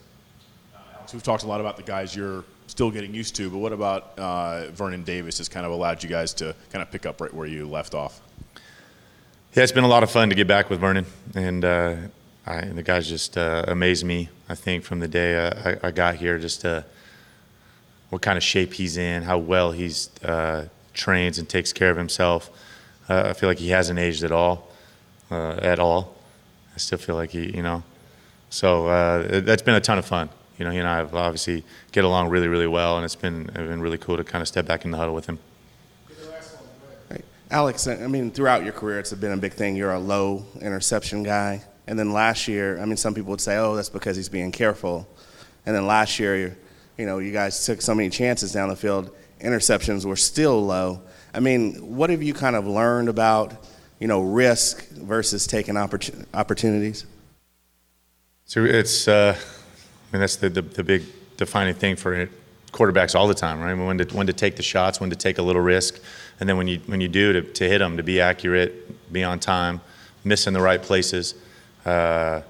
So 1.06 1.14
we've 1.14 1.22
talked 1.22 1.42
a 1.42 1.46
lot 1.46 1.60
about 1.60 1.76
the 1.76 1.82
guys 1.82 2.16
you're 2.16 2.44
still 2.66 2.90
getting 2.90 3.14
used 3.14 3.36
to, 3.36 3.50
but 3.50 3.58
what 3.58 3.72
about 3.72 4.18
uh, 4.18 4.70
Vernon 4.70 5.02
Davis 5.04 5.36
has 5.38 5.50
kind 5.50 5.66
of 5.66 5.72
allowed 5.72 6.02
you 6.02 6.08
guys 6.08 6.32
to 6.34 6.54
kind 6.72 6.82
of 6.82 6.90
pick 6.90 7.04
up 7.04 7.20
right 7.20 7.32
where 7.32 7.46
you 7.46 7.68
left 7.68 7.94
off? 7.94 8.20
Yeah, 9.52 9.62
it's 9.62 9.72
been 9.72 9.84
a 9.84 9.88
lot 9.88 10.02
of 10.02 10.10
fun 10.10 10.30
to 10.30 10.34
get 10.34 10.48
back 10.48 10.70
with 10.70 10.80
Vernon, 10.80 11.06
and 11.34 11.64
uh, 11.64 11.96
I, 12.46 12.66
the 12.66 12.82
guys 12.82 13.08
just 13.08 13.38
uh, 13.38 13.64
amazed 13.68 14.04
me. 14.04 14.28
I 14.48 14.54
think 14.54 14.84
from 14.84 15.00
the 15.00 15.08
day 15.08 15.48
I, 15.48 15.88
I 15.88 15.90
got 15.90 16.16
here, 16.16 16.38
just 16.38 16.64
uh, 16.64 16.82
what 18.10 18.22
kind 18.22 18.36
of 18.36 18.42
shape 18.42 18.74
he's 18.74 18.96
in, 18.96 19.22
how 19.22 19.38
well 19.38 19.72
he's 19.72 20.10
uh, 20.22 20.68
trains 20.92 21.38
and 21.38 21.48
takes 21.48 21.72
care 21.72 21.90
of 21.90 21.96
himself. 21.96 22.50
Uh, 23.08 23.24
I 23.26 23.32
feel 23.32 23.48
like 23.48 23.58
he 23.58 23.70
hasn't 23.70 23.98
aged 23.98 24.24
at 24.24 24.32
all, 24.32 24.68
uh, 25.30 25.58
at 25.62 25.78
all. 25.78 26.14
I 26.74 26.78
still 26.78 26.98
feel 26.98 27.14
like 27.14 27.30
he, 27.30 27.56
you 27.56 27.62
know. 27.62 27.82
So 28.50 28.88
uh, 28.88 29.40
that's 29.40 29.62
been 29.62 29.74
a 29.74 29.80
ton 29.80 29.98
of 29.98 30.04
fun. 30.04 30.28
You 30.58 30.64
know, 30.64 30.70
he 30.70 30.78
and 30.78 30.86
I 30.86 30.98
have 30.98 31.14
obviously 31.14 31.64
get 31.92 32.04
along 32.04 32.28
really, 32.28 32.46
really 32.46 32.66
well, 32.66 32.96
and 32.96 33.04
it's 33.04 33.16
been 33.16 33.44
been 33.44 33.80
really 33.80 33.98
cool 33.98 34.16
to 34.16 34.24
kind 34.24 34.42
of 34.42 34.48
step 34.48 34.66
back 34.66 34.84
in 34.84 34.90
the 34.90 34.96
huddle 34.96 35.14
with 35.14 35.26
him. 35.26 35.38
Alex, 37.50 37.86
I 37.86 38.06
mean, 38.06 38.30
throughout 38.30 38.64
your 38.64 38.72
career, 38.72 38.98
it's 38.98 39.12
been 39.12 39.32
a 39.32 39.36
big 39.36 39.52
thing. 39.52 39.76
You're 39.76 39.92
a 39.92 39.98
low 39.98 40.44
interception 40.60 41.22
guy. 41.22 41.62
And 41.86 41.98
then 41.98 42.12
last 42.12 42.48
year, 42.48 42.80
I 42.80 42.84
mean, 42.84 42.96
some 42.96 43.14
people 43.14 43.30
would 43.30 43.40
say, 43.40 43.56
oh, 43.56 43.76
that's 43.76 43.90
because 43.90 44.16
he's 44.16 44.28
being 44.28 44.52
careful. 44.52 45.06
And 45.66 45.74
then 45.74 45.86
last 45.86 46.18
year, 46.18 46.56
you 46.96 47.06
know, 47.06 47.18
you 47.18 47.32
guys 47.32 47.66
took 47.66 47.82
so 47.82 47.94
many 47.94 48.10
chances 48.10 48.52
down 48.52 48.68
the 48.68 48.76
field, 48.76 49.14
interceptions 49.40 50.04
were 50.04 50.16
still 50.16 50.64
low. 50.64 51.02
I 51.34 51.40
mean, 51.40 51.96
what 51.96 52.10
have 52.10 52.22
you 52.22 52.32
kind 52.32 52.56
of 52.56 52.66
learned 52.66 53.08
about, 53.08 53.66
you 53.98 54.06
know, 54.06 54.22
risk 54.22 54.88
versus 54.90 55.46
taking 55.46 55.74
oppor- 55.74 56.24
opportunities? 56.32 57.06
So 58.46 58.64
it's, 58.64 59.08
uh, 59.08 59.36
I 59.36 60.12
mean, 60.12 60.20
that's 60.20 60.36
the, 60.36 60.48
the, 60.48 60.62
the, 60.62 60.84
big 60.84 61.02
defining 61.36 61.74
thing 61.74 61.96
for 61.96 62.28
quarterbacks 62.72 63.14
all 63.14 63.26
the 63.26 63.34
time, 63.34 63.60
right? 63.60 63.74
When 63.74 63.98
to 63.98 64.16
when 64.16 64.26
to 64.26 64.32
take 64.32 64.56
the 64.56 64.62
shots, 64.62 65.00
when 65.00 65.10
to 65.10 65.16
take 65.16 65.38
a 65.38 65.42
little 65.42 65.62
risk, 65.62 66.00
and 66.38 66.48
then 66.48 66.56
when 66.56 66.68
you 66.68 66.80
when 66.86 67.00
you 67.00 67.08
do 67.08 67.32
to, 67.32 67.42
to 67.42 67.68
hit 67.68 67.78
them, 67.78 67.96
to 67.96 68.02
be 68.02 68.20
accurate, 68.20 69.12
be 69.12 69.24
on 69.24 69.40
time, 69.40 69.80
miss 70.24 70.46
in 70.46 70.52
the 70.52 70.60
right 70.60 70.82
places. 70.82 71.34
Uh, 71.84 72.42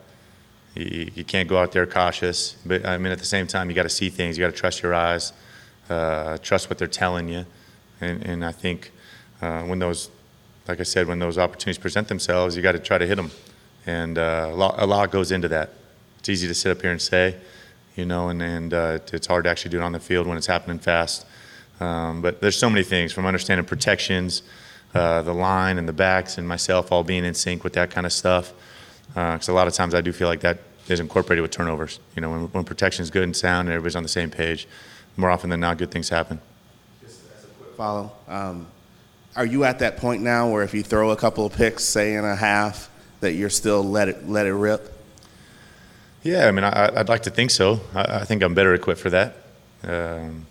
you, 0.75 1.11
you, 1.15 1.25
can't 1.25 1.49
go 1.49 1.59
out 1.59 1.73
there 1.73 1.87
cautious, 1.87 2.57
but 2.65 2.85
I 2.85 2.99
mean 2.99 3.13
at 3.13 3.19
the 3.19 3.25
same 3.25 3.47
time 3.47 3.69
you 3.69 3.75
got 3.75 3.85
to 3.85 3.89
see 3.89 4.11
things. 4.11 4.37
You 4.37 4.45
got 4.45 4.53
to 4.53 4.57
trust 4.57 4.83
your 4.83 4.95
eyes, 4.95 5.33
uh, 5.89 6.39
trust 6.39 6.69
what 6.71 6.79
they're 6.79 6.89
telling 6.89 7.29
you, 7.29 7.47
and, 8.01 8.23
and 8.25 8.45
I 8.45 8.53
think 8.53 8.93
uh, 9.41 9.63
when 9.63 9.79
those, 9.79 10.11
like 10.69 10.81
I 10.81 10.85
said, 10.85 11.07
when 11.07 11.19
those 11.19 11.39
opportunities 11.39 11.79
present 11.79 12.09
themselves, 12.09 12.57
you 12.57 12.63
got 12.63 12.73
to 12.73 12.79
try 12.79 12.99
to 12.99 13.07
hit 13.07 13.17
them, 13.17 13.31
and 13.87 14.19
uh, 14.19 14.49
a 14.51 14.55
lot, 14.55 14.75
a 14.79 14.87
lot 14.87 15.11
goes 15.11 15.33
into 15.33 15.49
that. 15.49 15.71
It's 16.19 16.29
easy 16.29 16.49
to 16.49 16.55
sit 16.55 16.77
up 16.77 16.81
here 16.81 16.91
and 16.91 17.03
say, 17.03 17.37
you 17.97 18.05
know, 18.05 18.29
and, 18.29 18.43
and 18.43 18.75
uh, 18.75 18.99
it's 19.13 19.27
hard 19.27 19.45
to 19.45 19.51
actually 19.51 19.71
do 19.71 19.79
it 19.79 19.83
on 19.83 19.93
the 19.93 20.01
field 20.01 20.27
when 20.27 20.37
it's 20.37 20.47
happening 20.47 20.79
fast. 20.79 21.27
Um, 21.81 22.23
but 22.23 22.41
there's 22.41 22.57
so 22.57 22.71
many 22.71 22.85
things 22.85 23.13
from 23.13 23.27
understanding 23.27 23.67
protections, 23.67 24.43
uh, 24.95 25.23
the 25.23 25.35
line 25.35 25.79
and 25.79 25.89
the 25.89 25.93
backs, 25.93 26.39
and 26.39 26.49
myself 26.49 26.93
all 26.93 27.05
being 27.05 27.25
in 27.25 27.35
sync 27.35 27.65
with 27.65 27.73
that 27.75 27.91
kind 27.91 28.07
of 28.07 28.13
stuff. 28.13 28.53
Because 29.09 29.49
uh, 29.49 29.53
a 29.53 29.55
lot 29.55 29.67
of 29.67 29.75
times 29.75 29.95
I 29.95 30.01
do 30.01 30.13
feel 30.13 30.29
like 30.29 30.41
that 30.41 30.59
is 30.89 31.01
incorporated 31.01 31.43
with 31.43 31.51
turnovers. 31.51 32.01
You 32.15 32.23
know, 32.23 32.31
when, 32.31 32.41
when 32.47 32.65
protection 32.65 33.03
is 33.03 33.11
good 33.11 33.23
and 33.23 33.37
sound 33.37 33.69
and 33.69 33.75
everybody's 33.75 33.97
on 33.97 34.03
the 34.03 34.09
same 34.09 34.31
page, 34.31 34.67
more 35.17 35.31
often 35.31 35.51
than 35.51 35.61
not, 35.61 35.79
good 35.79 35.91
things 35.91 36.09
happen. 36.09 36.41
Just 37.01 37.21
as 37.37 37.45
a 37.45 37.47
quick 37.49 37.77
follow, 37.77 38.13
um, 38.29 38.67
are 39.37 39.47
you 39.47 39.65
at 39.65 39.79
that 39.81 39.97
point 39.97 40.23
now 40.23 40.51
where 40.51 40.63
if 40.63 40.75
you 40.75 40.83
throw 40.83 41.11
a 41.11 41.17
couple 41.17 41.47
of 41.47 41.53
picks, 41.53 41.85
say 41.85 42.15
in 42.15 42.25
a 42.25 42.37
half, 42.37 42.91
that 43.21 43.33
you're 43.33 43.51
still 43.51 43.83
let 43.83 44.09
it 44.09 44.29
let 44.29 44.47
it 44.47 44.53
rip? 44.53 44.93
Yeah, 46.23 46.47
I 46.47 46.53
mean, 46.53 46.65
I, 46.65 46.91
would 46.91 47.09
like 47.09 47.25
to 47.25 47.31
think 47.31 47.51
so. 47.51 47.81
I, 47.95 48.21
I, 48.21 48.25
think 48.25 48.43
I'm 48.43 48.55
better 48.55 48.73
equipped 48.73 49.01
for 49.01 49.11
that. 49.11 49.37
Um, 49.83 50.47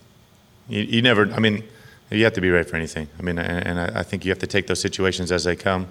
you, 0.70 0.82
you, 0.82 1.02
never, 1.02 1.32
I 1.34 1.40
mean, 1.40 1.64
you 2.12 2.24
have 2.26 2.34
to 2.34 2.42
be 2.42 2.52
ready 2.52 2.70
for 2.70 2.76
anything. 2.76 3.08
I 3.18 3.24
mean, 3.24 3.40
and, 3.40 3.68
and 3.68 3.80
I, 3.80 4.02
I 4.02 4.04
think 4.04 4.24
you 4.24 4.30
have 4.30 4.40
to 4.40 4.48
take 4.48 4.68
those 4.68 4.80
situations 4.80 5.32
as 5.32 5.46
they 5.46 5.56
come. 5.56 5.88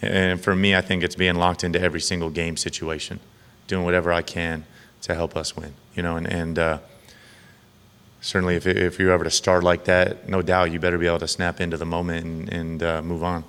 And 0.00 0.40
for 0.40 0.54
me, 0.54 0.74
I 0.74 0.80
think 0.80 1.02
it's 1.02 1.16
being 1.16 1.34
locked 1.34 1.64
into 1.64 1.80
every 1.80 2.00
single 2.00 2.30
game 2.30 2.56
situation, 2.56 3.20
doing 3.66 3.84
whatever 3.84 4.12
I 4.12 4.22
can 4.22 4.64
to 5.02 5.14
help 5.14 5.36
us 5.36 5.56
win. 5.56 5.74
You 5.94 6.02
know, 6.02 6.16
and, 6.16 6.26
and 6.26 6.58
uh, 6.58 6.78
certainly 8.20 8.56
if, 8.56 8.66
if 8.66 8.98
you're 8.98 9.12
ever 9.12 9.24
to 9.24 9.30
start 9.30 9.64
like 9.64 9.84
that, 9.84 10.28
no 10.28 10.42
doubt 10.42 10.70
you 10.70 10.78
better 10.78 10.98
be 10.98 11.06
able 11.06 11.18
to 11.18 11.28
snap 11.28 11.60
into 11.60 11.76
the 11.76 11.86
moment 11.86 12.24
and, 12.24 12.52
and 12.52 12.82
uh, 12.82 13.02
move 13.02 13.24
on. 13.24 13.44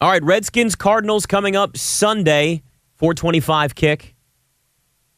All 0.00 0.10
right, 0.10 0.22
Redskins 0.22 0.74
Cardinals 0.74 1.26
coming 1.26 1.54
up 1.54 1.76
Sunday, 1.76 2.62
425 2.96 3.74
kick. 3.74 4.16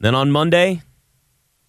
Then 0.00 0.14
on 0.14 0.30
Monday, 0.30 0.82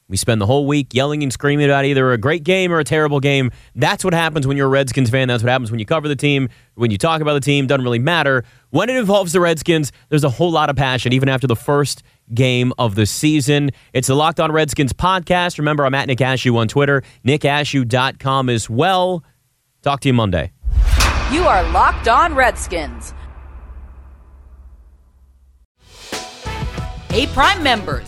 we 0.08 0.18
spend 0.18 0.40
the 0.40 0.46
whole 0.46 0.68
week 0.68 0.94
yelling 0.94 1.24
and 1.24 1.34
screaming 1.34 1.66
about 1.66 1.84
either 1.84 2.12
a 2.12 2.18
great 2.18 2.44
game 2.44 2.72
or 2.72 2.78
a 2.78 2.84
terrible 2.84 3.20
game. 3.20 3.50
That's 3.74 4.04
what 4.04 4.14
happens 4.14 4.46
when 4.46 4.56
you're 4.56 4.68
a 4.68 4.70
Redskins 4.70 5.10
fan. 5.10 5.28
That's 5.28 5.42
what 5.42 5.50
happens 5.50 5.72
when 5.72 5.80
you 5.80 5.86
cover 5.86 6.08
the 6.08 6.16
team. 6.16 6.50
When 6.76 6.92
you 6.92 6.98
talk 6.98 7.22
about 7.22 7.34
the 7.34 7.40
team, 7.40 7.66
doesn't 7.66 7.84
really 7.84 8.00
matter. 8.00 8.44
When 8.70 8.90
it 8.90 8.98
involves 8.98 9.34
the 9.34 9.40
Redskins, 9.40 9.92
there's 10.10 10.24
a 10.24 10.30
whole 10.30 10.52
lot 10.52 10.70
of 10.70 10.76
passion, 10.76 11.12
even 11.12 11.28
after 11.28 11.48
the 11.48 11.56
first 11.56 12.04
game 12.34 12.72
of 12.78 12.94
the 12.94 13.08
season. 13.08 13.72
It's 13.94 14.08
the 14.08 14.16
Locked 14.16 14.40
On 14.40 14.52
Redskins 14.52 14.94
podcast. 14.94 15.58
Remember, 15.58 15.86
I'm 15.86 15.96
at 15.96 16.08
Nick 16.08 16.20
Ashooh 16.20 16.56
on 16.56 16.68
Twitter, 16.68 17.02
nickashooh.com 17.26 18.50
as 18.50 18.70
well. 18.70 19.24
Talk 19.82 20.02
to 20.02 20.10
you 20.10 20.14
Monday. 20.14 20.52
You 21.32 21.44
are 21.46 21.64
Locked 21.72 22.08
On 22.08 22.36
Redskins. 22.36 23.14
Hey, 27.10 27.26
Prime 27.28 27.64
members 27.64 28.08